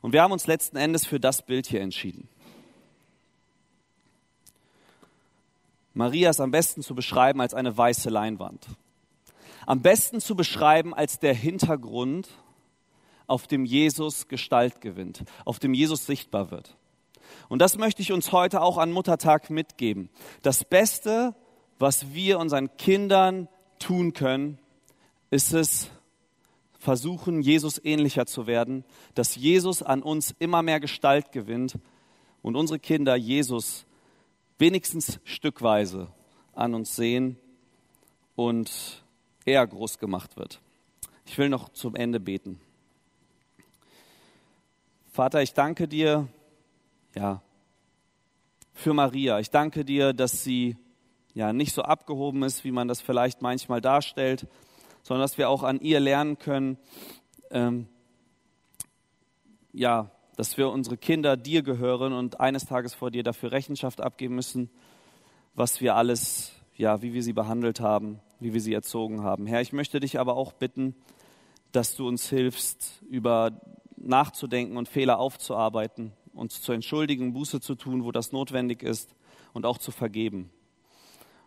Und 0.00 0.12
wir 0.12 0.22
haben 0.22 0.30
uns 0.30 0.46
letzten 0.46 0.76
Endes 0.76 1.04
für 1.04 1.18
das 1.18 1.44
Bild 1.44 1.66
hier 1.66 1.80
entschieden. 1.80 2.28
Maria 5.92 6.30
ist 6.30 6.40
am 6.40 6.52
besten 6.52 6.82
zu 6.82 6.94
beschreiben 6.94 7.40
als 7.40 7.52
eine 7.52 7.76
weiße 7.76 8.10
Leinwand. 8.10 8.64
Am 9.66 9.82
besten 9.82 10.20
zu 10.20 10.36
beschreiben 10.36 10.94
als 10.94 11.18
der 11.18 11.34
Hintergrund, 11.34 12.28
auf 13.26 13.48
dem 13.48 13.64
Jesus 13.64 14.28
Gestalt 14.28 14.80
gewinnt, 14.80 15.24
auf 15.44 15.58
dem 15.58 15.74
Jesus 15.74 16.06
sichtbar 16.06 16.52
wird. 16.52 16.76
Und 17.48 17.60
das 17.60 17.76
möchte 17.76 18.02
ich 18.02 18.12
uns 18.12 18.30
heute 18.30 18.62
auch 18.62 18.78
an 18.78 18.92
Muttertag 18.92 19.50
mitgeben. 19.50 20.10
Das 20.42 20.64
Beste, 20.64 21.34
was 21.80 22.12
wir 22.12 22.38
unseren 22.38 22.76
Kindern 22.76 23.48
tun 23.78 24.12
können, 24.12 24.58
ist 25.30 25.54
es, 25.54 25.90
versuchen, 26.78 27.40
Jesus 27.42 27.80
ähnlicher 27.82 28.26
zu 28.26 28.46
werden, 28.46 28.84
dass 29.14 29.34
Jesus 29.34 29.82
an 29.82 30.02
uns 30.02 30.34
immer 30.38 30.62
mehr 30.62 30.78
Gestalt 30.78 31.32
gewinnt 31.32 31.78
und 32.42 32.54
unsere 32.54 32.78
Kinder 32.78 33.16
Jesus 33.16 33.86
wenigstens 34.58 35.20
stückweise 35.24 36.08
an 36.54 36.74
uns 36.74 36.96
sehen 36.96 37.38
und 38.36 39.02
er 39.46 39.66
groß 39.66 39.98
gemacht 39.98 40.36
wird. 40.36 40.60
Ich 41.24 41.38
will 41.38 41.48
noch 41.48 41.70
zum 41.70 41.96
Ende 41.96 42.20
beten. 42.20 42.60
Vater, 45.12 45.42
ich 45.42 45.54
danke 45.54 45.88
dir, 45.88 46.28
ja, 47.14 47.42
für 48.74 48.92
Maria. 48.92 49.38
Ich 49.40 49.50
danke 49.50 49.84
dir, 49.84 50.12
dass 50.12 50.44
sie 50.44 50.76
ja 51.34 51.52
nicht 51.52 51.74
so 51.74 51.82
abgehoben 51.82 52.42
ist, 52.42 52.64
wie 52.64 52.72
man 52.72 52.88
das 52.88 53.00
vielleicht 53.00 53.42
manchmal 53.42 53.80
darstellt, 53.80 54.46
sondern 55.02 55.22
dass 55.22 55.38
wir 55.38 55.48
auch 55.48 55.62
an 55.62 55.80
ihr 55.80 56.00
lernen 56.00 56.38
können, 56.38 56.78
ähm, 57.50 57.88
ja, 59.72 60.10
dass 60.36 60.56
wir 60.56 60.70
unsere 60.70 60.96
Kinder 60.96 61.36
dir 61.36 61.62
gehören 61.62 62.12
und 62.12 62.40
eines 62.40 62.64
Tages 62.66 62.94
vor 62.94 63.10
dir 63.10 63.22
dafür 63.22 63.52
Rechenschaft 63.52 64.00
abgeben 64.00 64.34
müssen, 64.34 64.70
was 65.54 65.80
wir 65.80 65.96
alles, 65.96 66.52
ja, 66.76 67.02
wie 67.02 67.12
wir 67.12 67.22
sie 67.22 67.32
behandelt 67.32 67.80
haben, 67.80 68.20
wie 68.38 68.54
wir 68.54 68.60
sie 68.60 68.72
erzogen 68.72 69.22
haben. 69.22 69.46
Herr, 69.46 69.60
ich 69.60 69.72
möchte 69.72 70.00
dich 70.00 70.18
aber 70.18 70.36
auch 70.36 70.52
bitten, 70.52 70.94
dass 71.72 71.94
du 71.94 72.08
uns 72.08 72.28
hilfst, 72.28 73.02
über 73.08 73.60
nachzudenken 73.96 74.76
und 74.76 74.88
Fehler 74.88 75.18
aufzuarbeiten, 75.18 76.12
uns 76.32 76.62
zu 76.62 76.72
entschuldigen, 76.72 77.32
Buße 77.32 77.60
zu 77.60 77.74
tun, 77.74 78.04
wo 78.04 78.12
das 78.12 78.32
notwendig 78.32 78.82
ist 78.82 79.14
und 79.52 79.66
auch 79.66 79.78
zu 79.78 79.90
vergeben. 79.90 80.50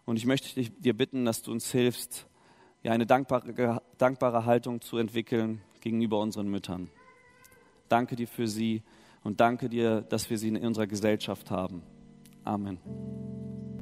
Und 0.06 0.18
ich 0.18 0.26
möchte 0.26 0.54
dich, 0.54 0.72
dir 0.80 0.96
bitten, 0.96 1.26
dass 1.26 1.42
du 1.42 1.52
uns 1.52 1.72
hilfst, 1.72 2.28
ja, 2.84 2.92
eine 2.92 3.06
dankbare, 3.06 3.82
dankbare 3.98 4.46
Haltung 4.46 4.82
zu 4.82 4.98
entwickeln 4.98 5.62
gegenüber 5.80 6.20
unseren 6.20 6.48
Müttern. 6.48 6.90
Danke 7.88 8.16
dir 8.16 8.28
für 8.28 8.48
sie 8.48 8.82
und 9.24 9.40
danke 9.40 9.70
dir, 9.70 10.02
dass 10.02 10.30
wir 10.30 10.38
sie 10.38 10.50
in 10.50 10.58
unserer 10.58 10.88
Gesellschaft 10.88 11.50
haben. 11.52 11.84
Amen. 12.44 12.80